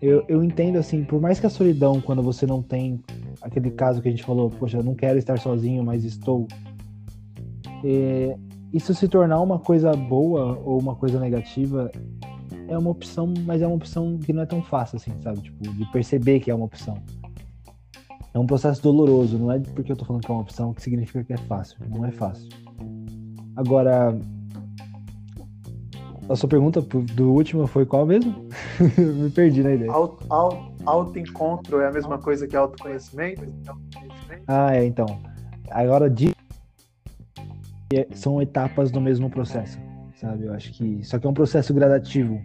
eu, 0.00 0.24
eu 0.28 0.44
entendo 0.44 0.78
assim, 0.78 1.04
por 1.04 1.20
mais 1.20 1.40
que 1.40 1.46
a 1.46 1.50
solidão, 1.50 2.00
quando 2.00 2.22
você 2.22 2.46
não 2.46 2.62
tem 2.62 3.00
aquele 3.42 3.70
caso 3.70 4.00
que 4.00 4.08
a 4.08 4.10
gente 4.10 4.24
falou, 4.24 4.48
poxa, 4.50 4.78
eu 4.78 4.82
não 4.82 4.94
quero 4.94 5.18
estar 5.18 5.38
sozinho, 5.38 5.84
mas 5.84 6.04
estou. 6.04 6.46
É, 7.84 8.36
isso 8.72 8.94
se 8.94 9.08
tornar 9.08 9.40
uma 9.40 9.58
coisa 9.58 9.92
boa 9.92 10.58
ou 10.64 10.78
uma 10.78 10.94
coisa 10.94 11.18
negativa 11.18 11.90
é 12.68 12.76
uma 12.76 12.90
opção, 12.90 13.32
mas 13.44 13.62
é 13.62 13.66
uma 13.66 13.76
opção 13.76 14.18
que 14.18 14.32
não 14.32 14.42
é 14.42 14.46
tão 14.46 14.62
fácil 14.62 14.96
assim, 14.96 15.12
sabe? 15.22 15.40
Tipo, 15.40 15.62
de 15.72 15.84
perceber 15.90 16.40
que 16.40 16.50
é 16.50 16.54
uma 16.54 16.66
opção. 16.66 16.98
É 18.34 18.38
um 18.38 18.46
processo 18.46 18.82
doloroso, 18.82 19.38
não 19.38 19.50
é 19.50 19.58
porque 19.58 19.90
eu 19.90 19.96
tô 19.96 20.04
falando 20.04 20.22
que 20.22 20.30
é 20.30 20.34
uma 20.34 20.42
opção 20.42 20.74
que 20.74 20.82
significa 20.82 21.24
que 21.24 21.32
é 21.32 21.38
fácil. 21.38 21.78
Não 21.88 22.04
é 22.04 22.10
fácil. 22.10 22.48
Agora, 23.56 24.16
a 26.28 26.36
sua 26.36 26.48
pergunta 26.48 26.82
do 26.82 27.32
último 27.32 27.66
foi 27.66 27.86
qual 27.86 28.04
mesmo? 28.04 28.46
Me 28.98 29.30
perdi 29.30 29.62
na 29.62 29.72
ideia. 29.72 29.90
Auto, 29.90 30.24
auto, 30.28 30.72
autoencontro 30.84 31.80
é 31.80 31.88
a 31.88 31.92
mesma 31.92 32.18
coisa 32.18 32.46
que 32.46 32.54
autoconhecimento? 32.54 33.42
Ah, 34.46 34.76
é, 34.76 34.84
então. 34.84 35.06
Agora, 35.70 36.08
de... 36.08 36.34
são 38.12 38.40
etapas 38.40 38.90
do 38.90 39.00
mesmo 39.00 39.30
processo, 39.30 39.78
sabe? 40.16 40.44
Eu 40.46 40.54
acho 40.54 40.72
que. 40.72 41.04
Só 41.04 41.18
que 41.18 41.26
é 41.26 41.30
um 41.30 41.34
processo 41.34 41.72
gradativo. 41.72 42.40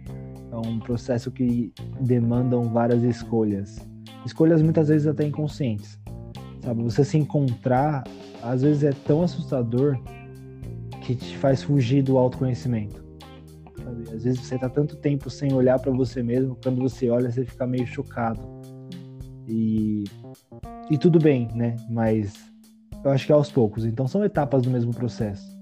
É 0.50 0.56
um 0.56 0.78
processo 0.78 1.30
que 1.30 1.72
demandam 2.00 2.62
várias 2.64 3.02
escolhas. 3.02 3.78
Escolhas 4.24 4.62
muitas 4.62 4.88
vezes 4.88 5.06
até 5.06 5.24
inconscientes. 5.24 5.98
Sabe? 6.62 6.82
Você 6.82 7.04
se 7.04 7.18
encontrar, 7.18 8.04
às 8.42 8.62
vezes 8.62 8.84
é 8.84 8.92
tão 9.06 9.22
assustador 9.22 9.98
que 11.02 11.14
te 11.14 11.36
faz 11.36 11.62
fugir 11.62 12.02
do 12.02 12.16
autoconhecimento 12.16 13.04
sabe? 13.84 14.02
Às 14.14 14.24
vezes 14.24 14.40
você 14.40 14.58
tá 14.58 14.68
tanto 14.68 14.96
tempo 14.96 15.28
sem 15.28 15.52
olhar 15.52 15.78
para 15.78 15.92
você 15.92 16.22
mesmo, 16.22 16.56
quando 16.62 16.80
você 16.80 17.10
olha 17.10 17.30
você 17.30 17.44
fica 17.44 17.66
meio 17.66 17.86
chocado. 17.86 18.40
E 19.46 20.04
e 20.90 20.98
tudo 20.98 21.18
bem, 21.18 21.48
né? 21.54 21.76
Mas 21.88 22.34
eu 23.04 23.10
acho 23.10 23.26
que 23.26 23.32
é 23.32 23.34
aos 23.34 23.50
poucos. 23.50 23.84
Então 23.84 24.08
são 24.08 24.24
etapas 24.24 24.62
do 24.62 24.70
mesmo 24.70 24.92
processo. 24.92 25.54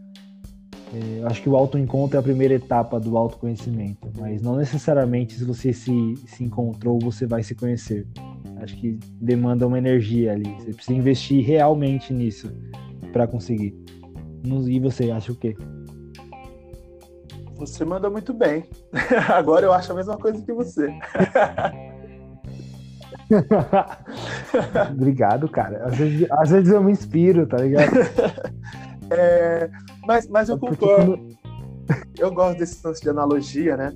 É, 0.94 1.20
eu 1.20 1.26
acho 1.26 1.42
que 1.42 1.48
o 1.48 1.56
autoencontro 1.56 2.16
é 2.16 2.20
a 2.20 2.22
primeira 2.22 2.54
etapa 2.54 3.00
do 3.00 3.16
autoconhecimento, 3.16 4.10
mas 4.18 4.42
não 4.42 4.56
necessariamente 4.56 5.34
se 5.34 5.44
você 5.44 5.72
se, 5.72 6.14
se 6.26 6.44
encontrou 6.44 6.98
você 6.98 7.26
vai 7.26 7.42
se 7.42 7.54
conhecer. 7.54 8.06
Acho 8.60 8.76
que 8.76 8.98
demanda 9.20 9.66
uma 9.66 9.78
energia 9.78 10.32
ali. 10.32 10.54
Você 10.60 10.72
precisa 10.72 10.96
investir 10.96 11.44
realmente 11.44 12.12
nisso 12.12 12.52
para 13.12 13.26
conseguir. 13.26 13.74
E 14.68 14.80
você 14.80 15.10
acha 15.10 15.32
o 15.32 15.34
quê? 15.34 15.56
Você 17.56 17.84
manda 17.84 18.10
muito 18.10 18.32
bem. 18.32 18.64
Agora 19.32 19.66
eu 19.66 19.72
acho 19.72 19.92
a 19.92 19.94
mesma 19.94 20.16
coisa 20.16 20.40
que 20.44 20.52
você. 20.52 20.88
Obrigado, 24.92 25.48
cara. 25.48 25.86
Às 25.86 25.96
vezes, 25.96 26.26
às 26.30 26.50
vezes, 26.50 26.72
eu 26.72 26.82
me 26.82 26.92
inspiro, 26.92 27.46
tá 27.46 27.58
ligado? 27.58 27.92
É, 29.14 29.68
mas, 30.06 30.26
mas 30.26 30.48
eu 30.48 30.58
concordo. 30.58 31.18
Quando... 31.18 31.36
Eu 32.18 32.32
gosto 32.32 32.58
desse 32.58 32.86
lance 32.86 33.02
de 33.02 33.10
analogia, 33.10 33.76
né? 33.76 33.92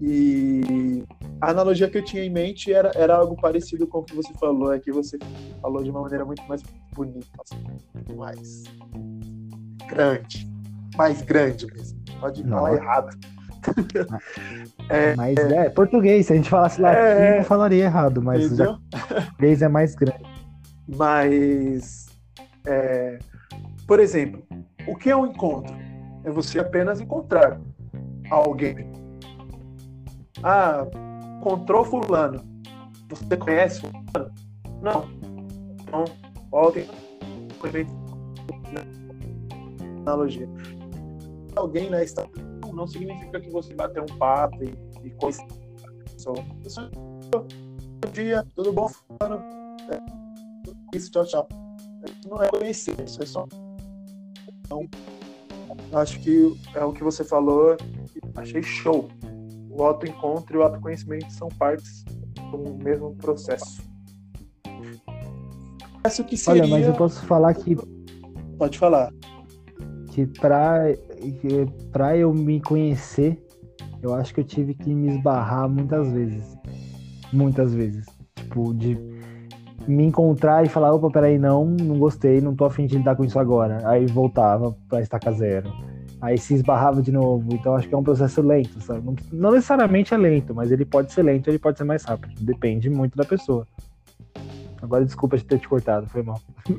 E 0.00 1.04
a 1.40 1.50
analogia 1.50 1.88
que 1.88 1.98
eu 1.98 2.04
tinha 2.04 2.24
em 2.24 2.30
mente 2.30 2.72
era, 2.72 2.90
era 2.94 3.16
algo 3.16 3.36
parecido 3.36 3.86
com 3.86 3.98
o 3.98 4.02
que 4.02 4.14
você 4.14 4.32
falou, 4.34 4.72
é 4.72 4.80
que 4.80 4.90
você 4.90 5.18
falou 5.60 5.82
de 5.84 5.90
uma 5.90 6.00
maneira 6.00 6.24
muito 6.24 6.42
mais 6.48 6.62
bonita, 6.94 7.26
assim, 7.40 8.16
mais 8.16 8.64
grande, 9.88 10.50
mais 10.96 11.22
grande 11.22 11.66
mesmo. 11.66 11.98
Pode 12.20 12.44
não. 12.44 12.58
falar 12.58 12.74
errado. 12.74 13.16
é, 14.88 15.14
mas 15.16 15.36
é, 15.36 15.70
português, 15.70 16.26
se 16.26 16.32
a 16.32 16.36
gente 16.36 16.50
falasse 16.50 16.80
latim, 16.80 16.98
é, 16.98 17.36
não 17.38 17.44
falaria 17.44 17.84
errado, 17.84 18.22
mas 18.22 18.56
já, 18.56 18.78
português 19.08 19.62
é 19.62 19.68
mais 19.68 19.94
grande. 19.94 20.22
Mas, 20.96 22.06
é, 22.66 23.18
por 23.86 24.00
exemplo, 24.00 24.42
o 24.86 24.96
que 24.96 25.10
é 25.10 25.16
um 25.16 25.26
encontro? 25.26 25.74
É 26.24 26.30
você 26.30 26.58
apenas 26.58 27.00
encontrar 27.00 27.60
alguém. 28.30 28.90
Ah, 30.42 30.86
encontrou 31.38 31.84
fulano. 31.84 32.42
Você 33.08 33.36
conhece 33.36 33.80
fulano? 33.80 34.32
Não. 34.82 35.08
Então, 35.80 36.04
alguém 36.52 36.86
analogia 40.08 40.48
alguém 41.56 41.90
na 41.90 42.02
estação 42.02 42.47
não 42.78 42.86
significa 42.86 43.40
que 43.40 43.50
você 43.50 43.74
bateu 43.74 44.04
um 44.04 44.18
papo 44.18 44.62
e, 44.62 44.72
e 45.04 45.10
coisa. 45.10 45.42
Bom 47.30 48.12
dia, 48.12 48.46
tudo 48.54 48.72
bom? 48.72 48.88
É, 49.90 50.96
isso, 50.96 51.10
tchau, 51.10 51.26
tchau. 51.26 51.48
Não 52.26 52.42
é 52.42 52.48
conhecer, 52.48 52.94
isso 53.04 53.22
é 53.22 53.26
só. 53.26 53.46
Então, 54.60 54.88
acho 55.92 56.20
que 56.20 56.56
é 56.74 56.84
o 56.84 56.92
que 56.92 57.02
você 57.02 57.24
falou, 57.24 57.76
achei 58.36 58.62
show. 58.62 59.08
O 59.70 59.82
autoencontro 59.82 60.56
e 60.56 60.58
o 60.58 60.62
autoconhecimento 60.62 61.32
são 61.32 61.48
partes 61.48 62.04
do 62.50 62.74
mesmo 62.82 63.14
processo. 63.16 63.82
Olha, 66.48 66.66
mas 66.66 66.86
eu 66.86 66.94
posso 66.94 67.24
falar 67.26 67.54
que. 67.54 67.76
Pode 68.56 68.78
falar. 68.78 69.12
Que 70.12 70.26
pra, 70.26 70.84
pra 71.92 72.16
eu 72.16 72.32
me 72.32 72.60
conhecer, 72.60 73.42
eu 74.02 74.14
acho 74.14 74.32
que 74.32 74.40
eu 74.40 74.44
tive 74.44 74.74
que 74.74 74.94
me 74.94 75.16
esbarrar 75.16 75.68
muitas 75.68 76.10
vezes. 76.12 76.56
Muitas 77.32 77.74
vezes. 77.74 78.06
Tipo, 78.36 78.72
de 78.74 78.96
me 79.86 80.04
encontrar 80.04 80.64
e 80.64 80.68
falar, 80.68 80.92
opa, 80.92 81.10
peraí, 81.10 81.38
não, 81.38 81.64
não 81.64 81.98
gostei, 81.98 82.40
não 82.40 82.54
tô 82.54 82.64
afim 82.64 82.86
de 82.86 82.98
lidar 82.98 83.16
com 83.16 83.24
isso 83.24 83.38
agora. 83.38 83.80
Aí 83.88 84.06
voltava 84.06 84.76
pra 84.88 85.00
estaca 85.00 85.32
zero. 85.32 85.72
Aí 86.20 86.36
se 86.36 86.54
esbarrava 86.54 87.00
de 87.00 87.12
novo. 87.12 87.54
Então 87.54 87.74
acho 87.74 87.88
que 87.88 87.94
é 87.94 87.98
um 87.98 88.02
processo 88.02 88.42
lento, 88.42 88.80
sabe? 88.80 89.04
Não, 89.04 89.16
não 89.32 89.52
necessariamente 89.52 90.12
é 90.12 90.16
lento, 90.16 90.54
mas 90.54 90.70
ele 90.70 90.84
pode 90.84 91.12
ser 91.12 91.22
lento, 91.22 91.48
ele 91.48 91.58
pode 91.58 91.78
ser 91.78 91.84
mais 91.84 92.04
rápido. 92.04 92.34
Depende 92.40 92.90
muito 92.90 93.16
da 93.16 93.24
pessoa. 93.24 93.66
Agora 94.80 95.04
desculpa 95.04 95.36
de 95.36 95.44
ter 95.44 95.58
te 95.58 95.68
cortado, 95.68 96.06
foi 96.08 96.22
mal. 96.22 96.40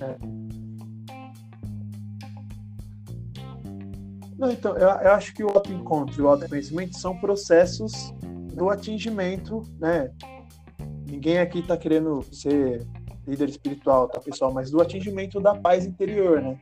É. 0.00 0.61
Não, 4.42 4.50
então, 4.50 4.76
eu, 4.76 4.88
eu, 4.88 5.12
acho 5.12 5.32
que 5.32 5.44
o 5.44 5.50
autoencontro 5.50 6.20
e 6.20 6.24
o 6.24 6.26
autoconhecimento 6.26 6.98
são 6.98 7.16
processos 7.16 8.12
do 8.52 8.70
atingimento, 8.70 9.62
né? 9.78 10.10
Ninguém 11.08 11.38
aqui 11.38 11.60
está 11.60 11.76
querendo 11.76 12.20
ser 12.32 12.84
líder 13.24 13.48
espiritual, 13.48 14.08
tá, 14.08 14.18
pessoal? 14.18 14.52
Mas 14.52 14.68
do 14.68 14.82
atingimento 14.82 15.40
da 15.40 15.54
paz 15.54 15.86
interior, 15.86 16.42
né? 16.42 16.60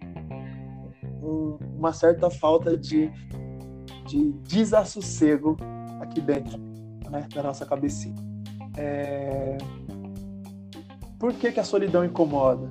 Um, 1.23 1.57
uma 1.79 1.95
certa 1.95 2.29
falta 2.29 2.77
de, 2.77 3.11
de 4.07 4.31
desassossego 4.47 5.57
aqui 6.03 6.21
dentro, 6.21 6.59
né? 7.11 7.27
Da 7.35 7.43
nossa 7.43 7.65
cabecinha. 7.65 8.15
É... 8.77 9.57
Por 11.19 11.33
que, 11.33 11.51
que 11.51 11.61
a 11.61 11.65
solidão 11.65 12.05
incomoda? 12.05 12.71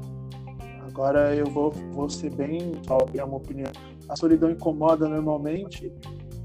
Agora 0.88 1.34
eu 1.34 1.48
vou, 1.48 1.72
vou 1.72 2.08
ser 2.12 2.32
bem, 2.32 2.74
a 2.88 3.26
uma 3.26 3.38
opinião. 3.38 3.72
A 4.10 4.16
solidão 4.16 4.50
incomoda 4.50 5.08
normalmente 5.08 5.94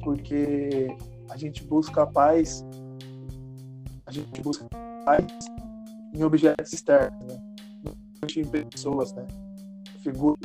porque 0.03 0.94
a 1.31 1.37
gente 1.37 1.64
busca 1.64 2.03
a 2.03 2.07
paz, 2.07 2.64
a 4.07 4.12
gente 4.12 4.40
busca 4.42 4.66
a 4.66 5.05
paz 5.05 5.27
em 6.14 6.22
objetos 6.22 6.72
externos, 6.72 7.24
né? 7.27 7.40
em 8.37 8.64
pessoas, 8.66 9.12
né? 9.14 9.27
Figuras. 10.03 10.38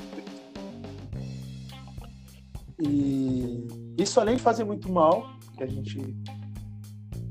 E 2.80 3.68
isso 3.98 4.20
além 4.20 4.38
de 4.38 4.42
fazer 4.42 4.64
muito 4.64 4.92
mal, 4.92 5.30
que 5.58 5.64
a 5.64 5.68
gente 5.68 6.16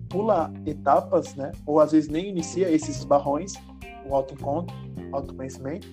pula 0.09 0.53
etapas, 0.67 1.35
né? 1.35 1.53
Ou 1.67 1.81
às 1.81 1.93
vezes 1.93 2.09
nem 2.09 2.29
inicia 2.29 2.71
esses 2.71 3.05
barrões, 3.05 3.55
o 4.07 4.15
autoencontro, 4.15 4.75
autoconhecimento, 5.13 5.89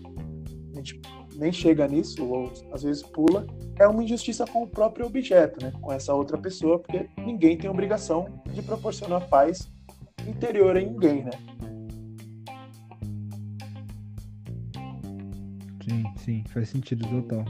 a 0.73 0.75
gente 0.77 0.99
nem 1.37 1.51
chega 1.51 1.87
nisso, 1.87 2.25
ou 2.25 2.51
às 2.71 2.83
vezes 2.83 3.03
pula, 3.03 3.45
é 3.77 3.87
uma 3.87 4.03
injustiça 4.03 4.45
com 4.45 4.63
o 4.63 4.67
próprio 4.67 5.05
objeto, 5.05 5.63
né? 5.63 5.71
com 5.81 5.91
essa 5.91 6.13
outra 6.13 6.37
pessoa, 6.37 6.79
porque 6.79 7.07
ninguém 7.17 7.57
tem 7.57 7.69
obrigação 7.69 8.41
de 8.51 8.61
proporcionar 8.61 9.27
paz 9.27 9.71
interior 10.27 10.77
a 10.77 10.81
ninguém, 10.81 11.23
né? 11.23 11.31
Sim, 15.83 16.03
sim, 16.17 16.43
faz 16.49 16.69
sentido 16.69 17.07
total. 17.07 17.45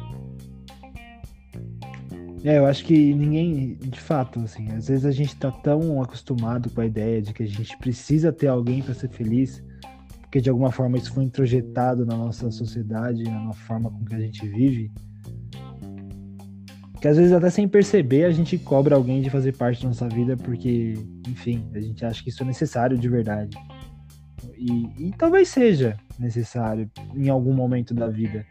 É, 2.43 2.60
eu 2.60 2.65
acho 2.67 2.86
que 2.86 3.13
ninguém, 3.13 3.76
de 3.76 4.00
fato, 4.00 4.39
assim, 4.41 4.71
às 4.71 4.88
vezes 4.88 5.04
a 5.04 5.12
gente 5.12 5.36
tá 5.36 5.50
tão 5.50 6.00
acostumado 6.00 6.69
com 6.69 6.82
a 6.82 6.86
ideia 6.86 7.19
de 7.19 7.34
que 7.34 7.41
a 7.41 7.48
gente 7.48 7.76
precisa 7.78 8.32
ter 8.32 8.48
alguém 8.48 8.84
para 8.84 8.93
ser 8.93 9.10
feliz, 9.10 9.63
porque 10.36 10.41
de 10.41 10.50
alguma 10.50 10.69
forma 10.69 10.98
isso 10.98 11.13
foi 11.13 11.24
introjetado 11.24 12.06
na 12.06 12.13
nossa 12.13 12.52
sociedade, 12.52 13.24
na 13.24 13.54
forma 13.54 13.89
com 13.89 14.04
que 14.04 14.15
a 14.15 14.19
gente 14.19 14.45
vive, 14.45 14.91
que 17.00 17.08
às 17.08 17.15
vezes 17.15 17.32
até 17.32 17.50
sem 17.50 17.69
perceber 17.69 18.26
a 18.26 18.32
gente 18.32 18.58
cobra 18.58 18.98
alguém 18.98 19.21
de 19.21 19.30
fazer 19.30 19.56
parte 19.56 19.84
da 19.84 19.88
nossa 19.88 20.10
vida 20.10 20.36
porque, 20.36 20.95
enfim, 21.26 21.65
a 21.74 21.80
gente 21.80 22.04
acha 22.04 22.21
que 22.21 22.32
isso 22.32 22.43
é 22.43 22.45
necessário 22.45 22.98
de 22.98 23.08
verdade. 23.08 23.58
E, 24.58 25.08
e 25.08 25.13
talvez 25.17 25.48
seja 25.48 25.95
necessário 26.19 26.91
em 27.15 27.30
algum 27.30 27.54
momento 27.54 27.93
da 27.93 28.10
vida. 28.10 28.45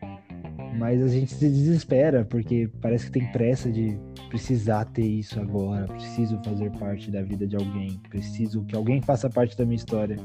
Mas 0.78 1.02
a 1.02 1.08
gente 1.08 1.34
se 1.34 1.50
desespera 1.50 2.24
porque 2.24 2.66
parece 2.80 3.10
que 3.10 3.12
tem 3.12 3.30
pressa 3.30 3.70
de 3.70 3.98
precisar 4.30 4.86
ter 4.86 5.06
isso 5.06 5.38
agora, 5.38 5.84
preciso 5.84 6.40
fazer 6.42 6.70
parte 6.78 7.10
da 7.10 7.20
vida 7.20 7.46
de 7.46 7.56
alguém, 7.56 8.00
preciso 8.08 8.64
que 8.64 8.74
alguém 8.74 9.02
faça 9.02 9.28
parte 9.28 9.54
da 9.54 9.66
minha 9.66 9.76
história 9.76 10.16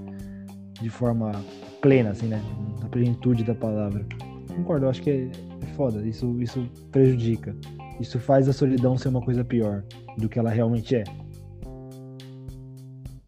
de 0.81 0.89
forma 0.89 1.31
plena, 1.81 2.11
assim, 2.11 2.27
né? 2.27 2.41
Na 2.81 2.89
plenitude 2.89 3.43
da 3.43 3.55
palavra. 3.55 4.05
Concordo, 4.55 4.85
eu 4.85 4.89
acho 4.89 5.01
que 5.01 5.09
é, 5.09 5.23
é 5.61 5.65
foda, 5.75 6.05
isso, 6.05 6.39
isso 6.41 6.65
prejudica. 6.91 7.55
Isso 7.99 8.19
faz 8.19 8.47
a 8.47 8.53
solidão 8.53 8.97
ser 8.97 9.09
uma 9.09 9.21
coisa 9.21 9.43
pior 9.43 9.83
do 10.17 10.29
que 10.29 10.39
ela 10.39 10.49
realmente 10.49 10.95
é. 10.95 11.03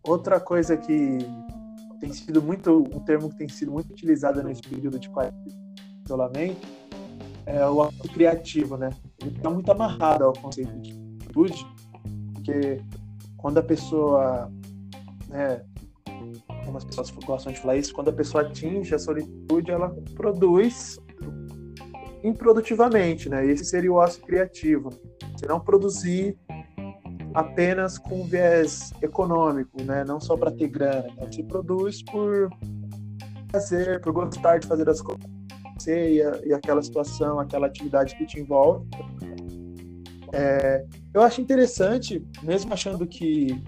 Outra 0.03 0.39
coisa 0.39 0.77
que 0.77 1.17
tem 1.99 2.11
sido 2.11 2.41
muito, 2.41 2.79
um 2.93 2.99
termo 3.01 3.29
que 3.29 3.37
tem 3.37 3.47
sido 3.47 3.71
muito 3.71 3.91
utilizado 3.91 4.41
nesse 4.43 4.61
período 4.61 4.97
de 4.97 5.09
isolamento 6.05 6.67
é 7.45 7.65
o 7.67 7.83
ato 7.83 8.09
criativo, 8.09 8.77
né? 8.77 8.89
Ele 9.21 9.35
está 9.35 9.49
muito 9.49 9.71
amarrado 9.71 10.23
ao 10.25 10.33
conceito 10.33 10.71
de 10.79 10.91
atitude, 11.21 11.65
porque 12.33 12.81
quando 13.37 13.57
a 13.59 13.63
pessoa 13.63 14.51
né, 15.29 15.61
algumas 16.71 16.85
pessoas 16.85 17.11
gostam 17.25 17.51
de 17.51 17.59
falar 17.59 17.77
isso, 17.77 17.93
quando 17.93 18.09
a 18.09 18.13
pessoa 18.13 18.43
atinge 18.43 18.95
a 18.95 18.99
solitude, 18.99 19.69
ela 19.69 19.89
produz 20.15 20.99
improdutivamente, 22.23 23.29
né? 23.29 23.45
Esse 23.45 23.65
seria 23.65 23.91
o 23.91 23.95
ócio 23.95 24.21
criativo. 24.23 24.89
Você 25.35 25.45
não 25.45 25.59
produzir 25.59 26.37
apenas 27.33 27.97
com 27.97 28.23
viés 28.23 28.93
econômico, 29.01 29.81
né? 29.83 30.03
Não 30.05 30.19
só 30.19 30.37
para 30.37 30.51
ter 30.51 30.67
grana. 30.67 31.07
Né? 31.17 31.27
Você 31.29 31.43
produz 31.43 32.01
por 32.03 32.49
fazer, 33.51 33.99
por 34.01 34.13
gostar 34.13 34.59
de 34.59 34.67
fazer 34.67 34.87
as 34.89 35.01
coisas 35.01 35.25
e, 35.87 36.21
e 36.45 36.53
aquela 36.53 36.81
situação, 36.81 37.39
aquela 37.39 37.67
atividade 37.67 38.15
que 38.15 38.25
te 38.25 38.39
envolve. 38.39 38.87
É, 40.33 40.85
eu 41.13 41.21
acho 41.21 41.41
interessante, 41.41 42.25
mesmo 42.43 42.71
achando 42.71 43.05
que 43.05 43.61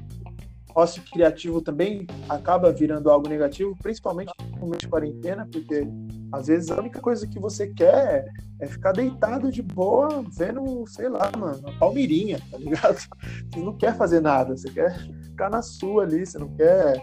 ócio 0.75 1.03
criativo 1.11 1.61
também 1.61 2.07
acaba 2.27 2.71
virando 2.71 3.09
algo 3.09 3.29
negativo, 3.29 3.75
principalmente 3.81 4.31
no 4.53 4.59
momento 4.59 4.81
de 4.81 4.87
quarentena, 4.87 5.47
porque 5.51 5.87
às 6.31 6.47
vezes 6.47 6.71
a 6.71 6.79
única 6.79 6.99
coisa 6.99 7.27
que 7.27 7.39
você 7.39 7.67
quer 7.67 8.25
é 8.59 8.65
ficar 8.65 8.91
deitado 8.91 9.51
de 9.51 9.61
boa, 9.61 10.23
vendo, 10.35 10.85
sei 10.87 11.09
lá, 11.09 11.31
mano, 11.37 11.59
uma 11.59 11.77
palmeirinha, 11.77 12.39
tá 12.49 12.57
ligado? 12.57 12.97
Você 13.53 13.59
não 13.59 13.77
quer 13.77 13.95
fazer 13.95 14.19
nada, 14.19 14.55
você 14.55 14.69
quer 14.69 14.97
ficar 15.21 15.49
na 15.49 15.61
sua 15.61 16.03
ali, 16.03 16.25
você 16.25 16.39
não 16.39 16.49
quer 16.55 16.99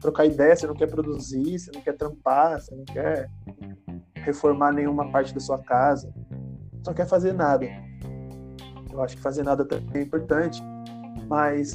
trocar 0.00 0.26
ideia, 0.26 0.56
você 0.56 0.66
não 0.66 0.74
quer 0.74 0.88
produzir, 0.88 1.58
você 1.58 1.70
não 1.72 1.80
quer 1.80 1.92
trampar, 1.92 2.60
você 2.60 2.74
não 2.74 2.84
quer 2.84 3.30
reformar 4.14 4.72
nenhuma 4.72 5.10
parte 5.12 5.32
da 5.32 5.40
sua 5.40 5.58
casa, 5.58 6.12
você 6.72 6.90
não 6.90 6.94
quer 6.94 7.06
fazer 7.06 7.32
nada. 7.32 7.66
Eu 8.90 9.00
acho 9.00 9.16
que 9.16 9.22
fazer 9.22 9.42
nada 9.42 9.64
também 9.64 10.02
é 10.02 10.04
importante, 10.04 10.60
mas 11.28 11.74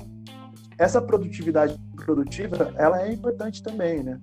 essa 0.78 1.02
produtividade 1.02 1.78
produtiva, 1.96 2.72
ela 2.76 3.02
é 3.02 3.12
importante 3.12 3.64
também, 3.64 4.04
né? 4.04 4.20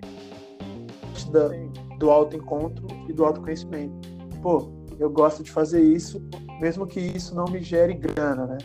Da, 1.30 1.48
do 1.98 2.10
autoencontro 2.10 2.86
e 3.08 3.12
do 3.12 3.24
autoconhecimento. 3.24 4.08
Pô, 4.40 4.70
eu 4.98 5.10
gosto 5.10 5.42
de 5.42 5.50
fazer 5.50 5.82
isso, 5.82 6.22
mesmo 6.60 6.86
que 6.86 7.00
isso 7.00 7.34
não 7.34 7.46
me 7.46 7.60
gere 7.60 7.94
grana, 7.94 8.46
né? 8.46 8.58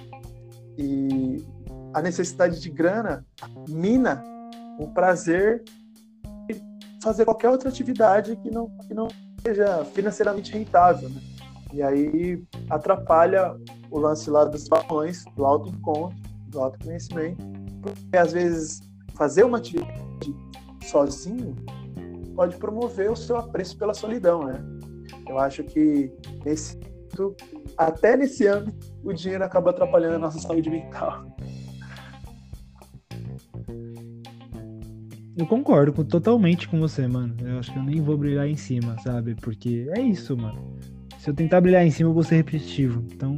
E 0.78 1.43
a 1.93 2.02
necessidade 2.02 2.60
de 2.60 2.69
grana 2.69 3.25
mina 3.67 4.23
o 4.80 4.88
prazer 4.88 5.63
de 6.47 6.62
fazer 7.02 7.25
qualquer 7.25 7.49
outra 7.49 7.69
atividade 7.69 8.36
que 8.38 8.52
não, 8.52 8.69
que 8.88 8.93
não 8.93 9.08
seja 9.41 9.84
financeiramente 9.86 10.52
rentável, 10.52 11.10
né? 11.10 11.21
E 11.73 11.82
aí 11.82 12.43
atrapalha 12.69 13.56
o 13.91 13.99
lance 13.99 14.30
lá 14.30 14.45
dos 14.45 14.67
balões, 14.67 15.23
do 15.36 15.45
autoencontro, 15.45 16.17
do 16.47 16.60
autoconhecimento 16.60 17.59
porque 17.82 18.18
às 18.18 18.34
vezes 18.34 18.82
fazer 19.15 19.44
uma 19.44 19.58
atividade 19.58 20.36
sozinho 20.84 21.56
pode 22.36 22.56
promover 22.58 23.12
o 23.12 23.15
seu 23.15 23.38
apreço 23.38 23.78
pela 23.78 23.94
solidão, 23.94 24.46
né? 24.46 24.63
Eu 25.28 25.38
acho 25.38 25.63
que 25.63 26.12
nesse 26.46 26.80
até 27.78 28.15
nesse 28.15 28.48
âmbito 28.48 28.88
o 29.04 29.12
dinheiro 29.12 29.44
acaba 29.44 29.72
atrapalhando 29.72 30.15
a 30.15 30.20
nossa 30.20 30.39
saúde 30.39 30.70
mental. 30.70 31.26
Eu 35.36 35.48
concordo 35.48 35.94
com, 35.94 36.04
totalmente 36.04 36.68
com 36.68 36.80
você, 36.80 37.08
mano. 37.08 37.34
Eu 37.42 37.60
acho 37.60 37.72
que 37.72 37.80
eu 37.80 37.84
nem 37.84 38.02
vou 38.02 38.18
brilhar 38.18 38.48
em 38.48 38.58
cima, 38.58 38.98
sabe? 39.02 39.36
Porque 39.36 39.89
é 39.96 40.02
isso, 40.02 40.36
mano. 40.36 40.78
Se 41.18 41.30
eu 41.30 41.34
tentar 41.34 41.62
brilhar 41.62 41.86
em 41.86 41.92
cima, 41.92 42.10
eu 42.10 42.13
vou 42.13 42.24
ser 42.24 42.36
repetitivo. 42.36 43.02
Então, 43.13 43.36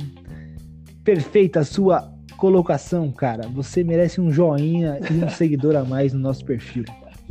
perfeita 1.03 1.59
a 1.59 1.63
sua 1.63 2.11
colocação, 2.41 3.11
cara. 3.11 3.47
Você 3.49 3.83
merece 3.83 4.19
um 4.19 4.31
joinha 4.31 4.99
e 5.11 5.23
um 5.23 5.29
seguidor 5.29 5.75
a 5.75 5.85
mais 5.85 6.11
no 6.11 6.19
nosso 6.19 6.43
perfil. 6.43 6.83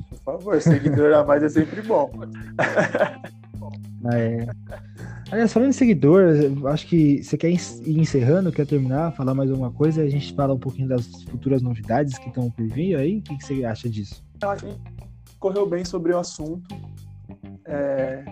Por 0.09 0.19
favor, 0.19 0.61
seguidor 0.63 1.13
a 1.13 1.25
mais 1.25 1.43
é 1.43 1.49
sempre 1.49 1.83
bom. 1.83 2.09
É. 4.13 4.47
Aliás, 5.31 5.53
falando 5.53 5.71
em 5.71 5.73
seguidor, 5.73 6.23
acho 6.69 6.87
que 6.87 7.23
você 7.23 7.37
quer 7.37 7.51
ir 7.51 7.99
encerrando, 7.99 8.51
quer 8.51 8.67
terminar, 8.67 9.13
falar 9.13 9.35
mais 9.35 9.51
alguma 9.51 9.71
coisa, 9.71 10.01
a 10.01 10.09
gente 10.09 10.33
fala 10.33 10.55
um 10.55 10.59
pouquinho 10.59 10.89
das 10.89 11.07
futuras 11.25 11.61
novidades 11.61 12.17
que 12.17 12.29
estão 12.29 12.51
por 12.51 12.67
vir 12.69 12.97
aí. 12.97 13.19
O 13.19 13.23
que, 13.23 13.37
que 13.37 13.45
você 13.45 13.65
acha 13.65 13.91
disso? 13.91 14.25
Eu 14.41 14.49
acho 14.49 14.65
que 14.65 14.77
correu 15.39 15.69
bem 15.69 15.85
sobre 15.85 16.13
o 16.13 16.19
assunto. 16.19 16.75
É... 17.67 18.25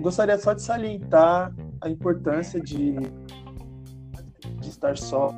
gostaria 0.00 0.38
só 0.38 0.54
de 0.54 0.62
salientar 0.62 1.52
a 1.80 1.90
importância 1.90 2.60
de, 2.60 2.94
de 4.60 4.68
estar 4.68 4.96
só. 4.96 5.34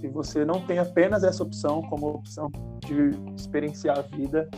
Se 0.00 0.08
você 0.08 0.44
não 0.44 0.64
tem 0.66 0.78
apenas 0.78 1.22
essa 1.22 1.42
opção 1.42 1.82
como 1.82 2.08
opção 2.08 2.50
de 2.86 3.10
experienciar 3.36 3.98
a 3.98 4.02
vida, 4.02 4.48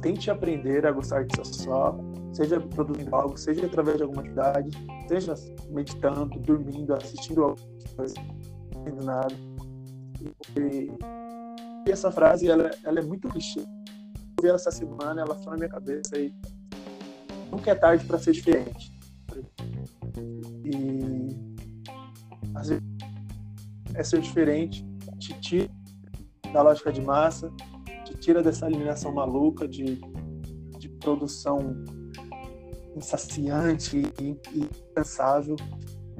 tente 0.00 0.30
aprender 0.30 0.86
a 0.86 0.92
gostar 0.92 1.22
estar 1.22 1.44
só 1.44 1.98
seja 2.32 2.60
produzindo 2.60 3.14
algo, 3.14 3.36
seja 3.36 3.66
através 3.66 3.96
de 3.96 4.02
alguma 4.04 4.22
atividade, 4.22 4.70
seja 5.08 5.34
meditando, 5.68 6.38
dormindo, 6.38 6.94
assistindo 6.94 7.42
algo, 7.42 7.60
não 8.96 9.04
nada. 9.04 9.34
E, 10.56 10.90
e, 11.86 11.90
essa 11.90 12.10
frase, 12.12 12.48
ela, 12.48 12.70
ela 12.84 13.00
é 13.00 13.02
muito 13.02 13.28
clichê. 13.28 13.60
Eu 13.60 14.42
vi 14.42 14.48
ela 14.48 14.56
essa 14.56 14.70
semana, 14.70 15.20
ela 15.20 15.34
foi 15.34 15.52
na 15.52 15.56
minha 15.56 15.68
cabeça 15.68 16.18
e 16.18 16.32
nunca 17.50 17.72
é 17.72 17.74
tarde 17.74 18.04
para 18.04 18.18
ser 18.18 18.32
diferente. 18.32 18.92
E 20.64 21.28
às 22.54 22.68
vezes 22.68 22.89
é 23.94 24.02
ser 24.02 24.20
diferente, 24.20 24.84
te 25.18 25.38
tira 25.40 25.70
da 26.52 26.62
lógica 26.62 26.92
de 26.92 27.00
massa, 27.00 27.50
te 28.04 28.14
tira 28.18 28.42
dessa 28.42 28.66
eliminação 28.66 29.12
maluca 29.12 29.68
de, 29.68 30.00
de 30.78 30.88
produção 30.88 31.84
insaciante 32.96 34.02
e 34.20 34.36
incansável. 34.54 35.56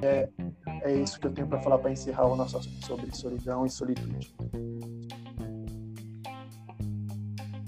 É, 0.02 0.28
é 0.82 0.94
isso 0.94 1.20
que 1.20 1.26
eu 1.26 1.32
tenho 1.32 1.46
para 1.46 1.60
falar 1.60 1.78
para 1.78 1.90
encerrar 1.90 2.26
o 2.26 2.36
nosso 2.36 2.56
assunto 2.56 2.86
sobre 2.86 3.14
solidão 3.14 3.66
e 3.66 3.70
solitude. 3.70 4.34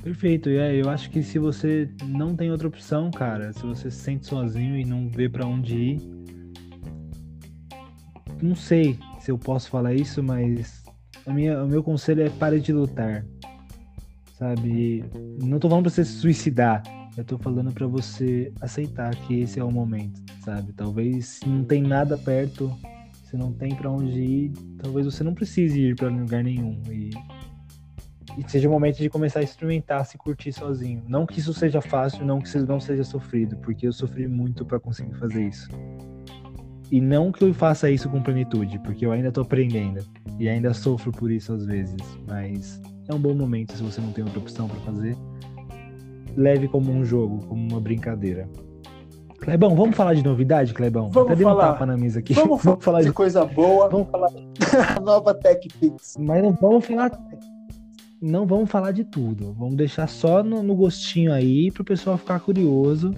Perfeito, 0.03 0.49
e 0.49 0.57
é, 0.57 0.75
eu 0.75 0.88
acho 0.88 1.11
que 1.11 1.23
se 1.23 1.38
você 1.38 1.88
não 2.07 2.35
tem 2.35 2.51
outra 2.51 2.67
opção, 2.67 3.11
cara, 3.11 3.53
se 3.53 3.62
você 3.65 3.91
se 3.91 3.99
sente 3.99 4.27
sozinho 4.27 4.77
e 4.77 4.85
não 4.85 5.09
vê 5.09 5.29
para 5.29 5.47
onde 5.47 5.77
ir, 5.77 6.01
não 8.43 8.57
sei 8.57 8.99
se 9.23 9.31
eu 9.31 9.39
posso 9.39 9.71
falar 9.71 9.95
isso, 9.95 10.21
mas 10.21 10.83
a 11.25 11.33
minha, 11.33 11.63
o 11.63 11.69
meu 11.69 11.83
conselho 11.83 12.23
é 12.23 12.29
pare 12.29 12.59
de 12.59 12.73
lutar, 12.73 13.25
sabe? 14.37 15.05
Não 15.41 15.61
tô 15.61 15.69
falando 15.69 15.85
pra 15.85 15.93
você 15.93 16.05
se 16.05 16.15
suicidar, 16.15 16.83
eu 17.17 17.25
tô 17.25 17.39
falando 17.39 17.73
para 17.73 17.87
você 17.87 18.53
aceitar 18.61 19.15
que 19.15 19.41
esse 19.41 19.61
é 19.61 19.65
o 19.65 19.71
momento, 19.71 20.21
sabe? 20.45 20.73
Talvez 20.73 21.27
se 21.27 21.49
não 21.49 21.63
tem 21.63 21.81
nada 21.81 22.19
perto, 22.19 22.77
se 23.25 23.37
não 23.37 23.53
tem 23.53 23.73
para 23.77 23.89
onde 23.89 24.21
ir, 24.21 24.53
talvez 24.83 25.07
você 25.07 25.23
não 25.23 25.35
precise 25.35 25.81
ir 25.81 25.95
para 25.95 26.09
lugar 26.09 26.43
nenhum 26.43 26.83
e, 26.91 27.11
e 28.37 28.51
seja 28.51 28.69
o 28.69 28.73
momento 28.73 28.99
de 28.99 29.09
começar 29.09 29.39
a 29.39 29.45
experimentar, 29.45 30.05
se 30.05 30.19
curtir 30.19 30.53
sozinho. 30.53 31.05
Não 31.07 31.27
que 31.27 31.39
isso 31.39 31.55
seja 31.55 31.81
fácil, 31.81 32.27
não 32.27 32.41
que 32.41 32.49
isso 32.49 32.67
não 32.67 32.81
seja 32.81 33.05
sofrido, 33.05 33.57
porque 33.59 33.87
eu 33.87 33.93
sofri 33.93 34.27
muito 34.27 34.65
para 34.65 34.81
conseguir 34.81 35.15
fazer 35.15 35.47
isso. 35.47 35.69
E 36.92 37.00
não 37.00 37.33
que 37.33 37.42
eu 37.42 37.55
faça 37.55 37.90
isso 37.90 38.09
com 38.11 38.22
plenitude, 38.22 38.78
porque 38.81 39.07
eu 39.07 39.12
ainda 39.12 39.33
tô 39.33 39.40
aprendendo 39.40 40.05
e 40.38 40.46
ainda 40.46 40.74
sofro 40.74 41.11
por 41.11 41.31
isso 41.31 41.55
às 41.55 41.64
vezes, 41.64 41.96
mas 42.28 42.81
é 43.09 43.14
um 43.14 43.18
bom 43.18 43.35
momento 43.35 43.72
se 43.72 43.83
você 43.83 43.98
não 43.98 44.12
tem 44.12 44.22
outra 44.22 44.38
opção 44.38 44.68
para 44.68 44.78
fazer 44.81 45.16
leve 46.37 46.68
como 46.68 46.92
um 46.92 47.05
jogo, 47.05 47.46
como 47.46 47.66
uma 47.66 47.81
brincadeira. 47.81 48.48
Clebão, 49.38 49.74
vamos 49.74 49.96
falar 49.96 50.14
de 50.14 50.22
novidade, 50.22 50.72
Clebão? 50.72 51.11
Vamos 51.11 51.33
Até 51.33 51.42
falar. 51.42 51.70
Um 51.70 51.72
tapa 51.72 51.87
na 51.87 51.96
mesa 51.96 52.20
aqui. 52.20 52.33
Vamos, 52.33 52.62
vamos 52.62 52.85
falar 52.85 53.00
de, 53.00 53.07
de, 53.07 53.12
coisa 53.12 53.44
boa. 53.44 53.88
Vamos 53.88 54.09
falar 54.09 54.31
nova 55.02 55.35
TechPix. 55.35 56.16
Mas 56.20 56.42
não 56.42 56.52
vamos 56.52 56.87
falar 56.87 57.11
não 58.20 58.46
vamos 58.46 58.70
falar 58.70 58.92
de 58.92 59.02
tudo. 59.02 59.52
Vamos 59.55 59.74
deixar 59.74 60.09
só 60.09 60.44
no, 60.44 60.62
no 60.62 60.76
gostinho 60.76 61.33
aí 61.33 61.72
para 61.72 61.83
o 61.83 61.85
pessoal 61.85 62.16
ficar 62.16 62.38
curioso 62.38 63.12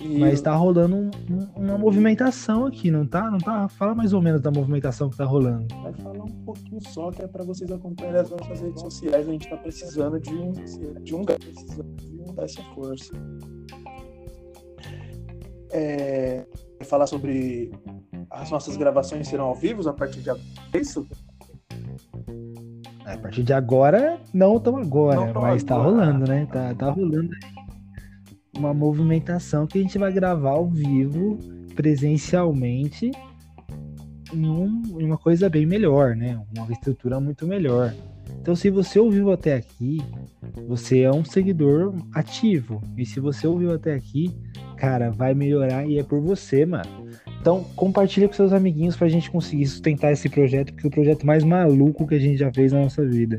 e... 0.00 0.18
Mas 0.18 0.40
tá 0.40 0.54
rolando 0.54 0.96
um, 0.96 1.10
um, 1.30 1.64
uma 1.64 1.76
movimentação 1.76 2.64
aqui, 2.64 2.90
não 2.90 3.06
tá? 3.06 3.30
Não 3.30 3.38
tá? 3.38 3.68
Fala 3.68 3.94
mais 3.94 4.14
ou 4.14 4.22
menos 4.22 4.40
da 4.40 4.50
movimentação 4.50 5.10
que 5.10 5.16
tá 5.16 5.24
rolando. 5.24 5.66
Vai 5.82 5.92
falar 5.92 6.24
um 6.24 6.44
pouquinho 6.44 6.80
só, 6.88 7.10
que 7.10 7.22
é 7.22 7.26
para 7.26 7.44
vocês 7.44 7.70
acompanharem 7.70 8.20
as 8.20 8.30
nossas 8.30 8.60
redes 8.60 8.80
sociais. 8.80 9.28
A 9.28 9.32
gente 9.32 9.48
tá 9.48 9.56
precisando 9.58 10.18
de 10.18 10.34
um, 10.34 10.52
de 11.02 11.14
um, 11.14 11.24
precisando 11.24 11.96
de 11.96 12.18
um 12.18 12.34
dessa 12.34 12.62
força. 12.74 13.12
É, 15.72 16.46
falar 16.84 17.06
sobre 17.06 17.70
as 18.30 18.50
nossas 18.50 18.76
gravações 18.76 19.28
serão 19.28 19.46
ao 19.46 19.54
vivo 19.54 19.86
a 19.88 19.92
partir 19.92 20.20
de 20.20 20.30
agora. 20.30 20.46
É 20.72 20.78
isso? 20.78 21.06
A 23.04 23.18
partir 23.18 23.42
de 23.42 23.52
agora, 23.52 24.18
não 24.32 24.58
tão 24.58 24.76
agora, 24.76 25.32
não 25.32 25.42
mas 25.42 25.62
tá 25.62 25.74
agora. 25.74 25.96
tá 25.96 26.04
rolando, 26.04 26.28
né? 26.28 26.46
Tá, 26.50 26.74
tá 26.74 26.90
rolando 26.90 27.30
aí 27.34 27.59
uma 28.60 28.74
movimentação 28.74 29.66
que 29.66 29.78
a 29.78 29.82
gente 29.82 29.96
vai 29.96 30.12
gravar 30.12 30.50
ao 30.50 30.68
vivo, 30.68 31.38
presencialmente, 31.74 33.10
em, 34.32 34.46
um, 34.46 34.82
em 35.00 35.04
uma 35.04 35.16
coisa 35.16 35.48
bem 35.48 35.64
melhor, 35.64 36.14
né? 36.14 36.38
Uma 36.56 36.70
estrutura 36.70 37.18
muito 37.18 37.46
melhor. 37.46 37.94
Então, 38.40 38.54
se 38.54 38.70
você 38.70 38.98
ouviu 38.98 39.32
até 39.32 39.54
aqui, 39.54 39.98
você 40.68 41.00
é 41.00 41.10
um 41.10 41.24
seguidor 41.24 41.94
ativo. 42.14 42.80
E 42.96 43.04
se 43.04 43.18
você 43.18 43.46
ouviu 43.46 43.72
até 43.72 43.94
aqui, 43.94 44.30
cara, 44.76 45.10
vai 45.10 45.34
melhorar 45.34 45.86
e 45.86 45.98
é 45.98 46.02
por 46.02 46.20
você, 46.20 46.64
mano. 46.64 47.08
Então, 47.40 47.64
compartilha 47.74 48.28
com 48.28 48.34
seus 48.34 48.52
amiguinhos 48.52 48.96
pra 48.96 49.08
gente 49.08 49.30
conseguir 49.30 49.66
sustentar 49.66 50.12
esse 50.12 50.28
projeto, 50.28 50.72
porque 50.72 50.86
é 50.86 50.88
o 50.88 50.92
projeto 50.92 51.26
mais 51.26 51.42
maluco 51.42 52.06
que 52.06 52.14
a 52.14 52.20
gente 52.20 52.36
já 52.36 52.52
fez 52.52 52.72
na 52.72 52.82
nossa 52.82 53.04
vida. 53.04 53.38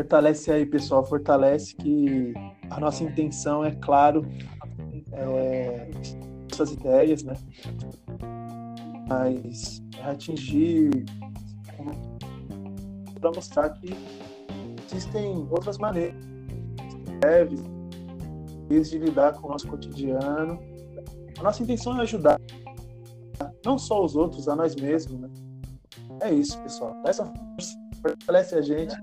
Fortalece 0.00 0.50
aí, 0.50 0.64
pessoal. 0.64 1.04
Fortalece 1.04 1.76
que 1.76 2.32
a 2.70 2.80
nossa 2.80 3.04
intenção 3.04 3.62
é, 3.62 3.70
claro, 3.72 4.26
é, 5.12 5.90
essas 6.50 6.72
ideias, 6.72 7.22
né? 7.22 7.34
Mas 9.06 9.82
é 9.98 10.10
atingir 10.10 11.04
para 13.20 13.30
mostrar 13.30 13.68
que 13.74 13.94
existem 14.90 15.46
outras 15.50 15.76
maneiras 15.76 16.16
leves 17.22 18.90
de 18.90 18.98
lidar 18.98 19.34
com 19.34 19.48
o 19.48 19.50
nosso 19.50 19.68
cotidiano. 19.68 20.58
A 21.38 21.42
nossa 21.42 21.62
intenção 21.62 21.98
é 21.98 22.02
ajudar 22.04 22.40
não 23.66 23.78
só 23.78 24.02
os 24.02 24.16
outros, 24.16 24.48
a 24.48 24.56
nós 24.56 24.74
mesmos, 24.76 25.20
né? 25.20 25.28
É 26.22 26.32
isso, 26.32 26.58
pessoal. 26.62 26.96
Essa 27.04 27.26
força 27.26 27.78
fortalece 28.00 28.54
a 28.54 28.62
gente. 28.62 28.96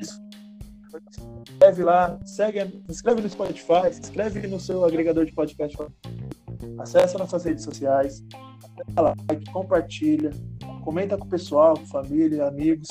Isso 1.10 1.27
inscreve 1.49 1.83
lá, 1.83 2.19
segue, 2.25 2.60
se 2.62 2.91
inscreve 2.91 3.21
no 3.21 3.29
Spotify, 3.29 3.93
se 3.93 3.99
inscreve 4.01 4.47
no 4.47 4.60
seu 4.60 4.83
agregador 4.86 5.25
de 5.25 5.33
podcast. 5.33 5.77
Acesse 6.79 7.17
nossas 7.17 7.45
redes 7.45 7.63
sociais, 7.63 8.23
like, 9.29 9.51
compartilha, 9.51 10.31
comenta 10.83 11.17
com 11.17 11.25
o 11.25 11.29
pessoal, 11.29 11.75
família, 11.88 12.47
amigos. 12.47 12.88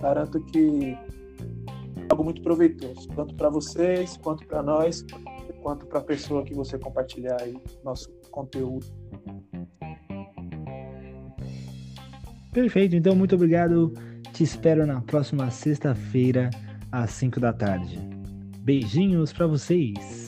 Garanto 0.00 0.40
que 0.46 0.96
é 1.96 2.06
algo 2.10 2.24
muito 2.24 2.42
proveitoso, 2.42 3.08
tanto 3.08 3.34
para 3.34 3.48
vocês, 3.48 4.16
quanto 4.16 4.46
para 4.46 4.62
nós, 4.62 5.04
quanto 5.62 5.86
para 5.86 6.00
a 6.00 6.04
pessoa 6.04 6.44
que 6.44 6.54
você 6.54 6.78
compartilhar 6.78 7.40
aí 7.40 7.56
nosso 7.84 8.10
conteúdo. 8.30 8.86
Perfeito, 12.52 12.96
então 12.96 13.14
muito 13.14 13.34
obrigado. 13.34 13.92
Te 14.32 14.44
espero 14.44 14.86
na 14.86 15.00
próxima 15.00 15.50
sexta-feira 15.50 16.50
às 16.90 17.10
5 17.10 17.40
da 17.40 17.52
tarde. 17.52 17.98
Beijinhos 18.60 19.32
para 19.32 19.46
vocês! 19.46 20.25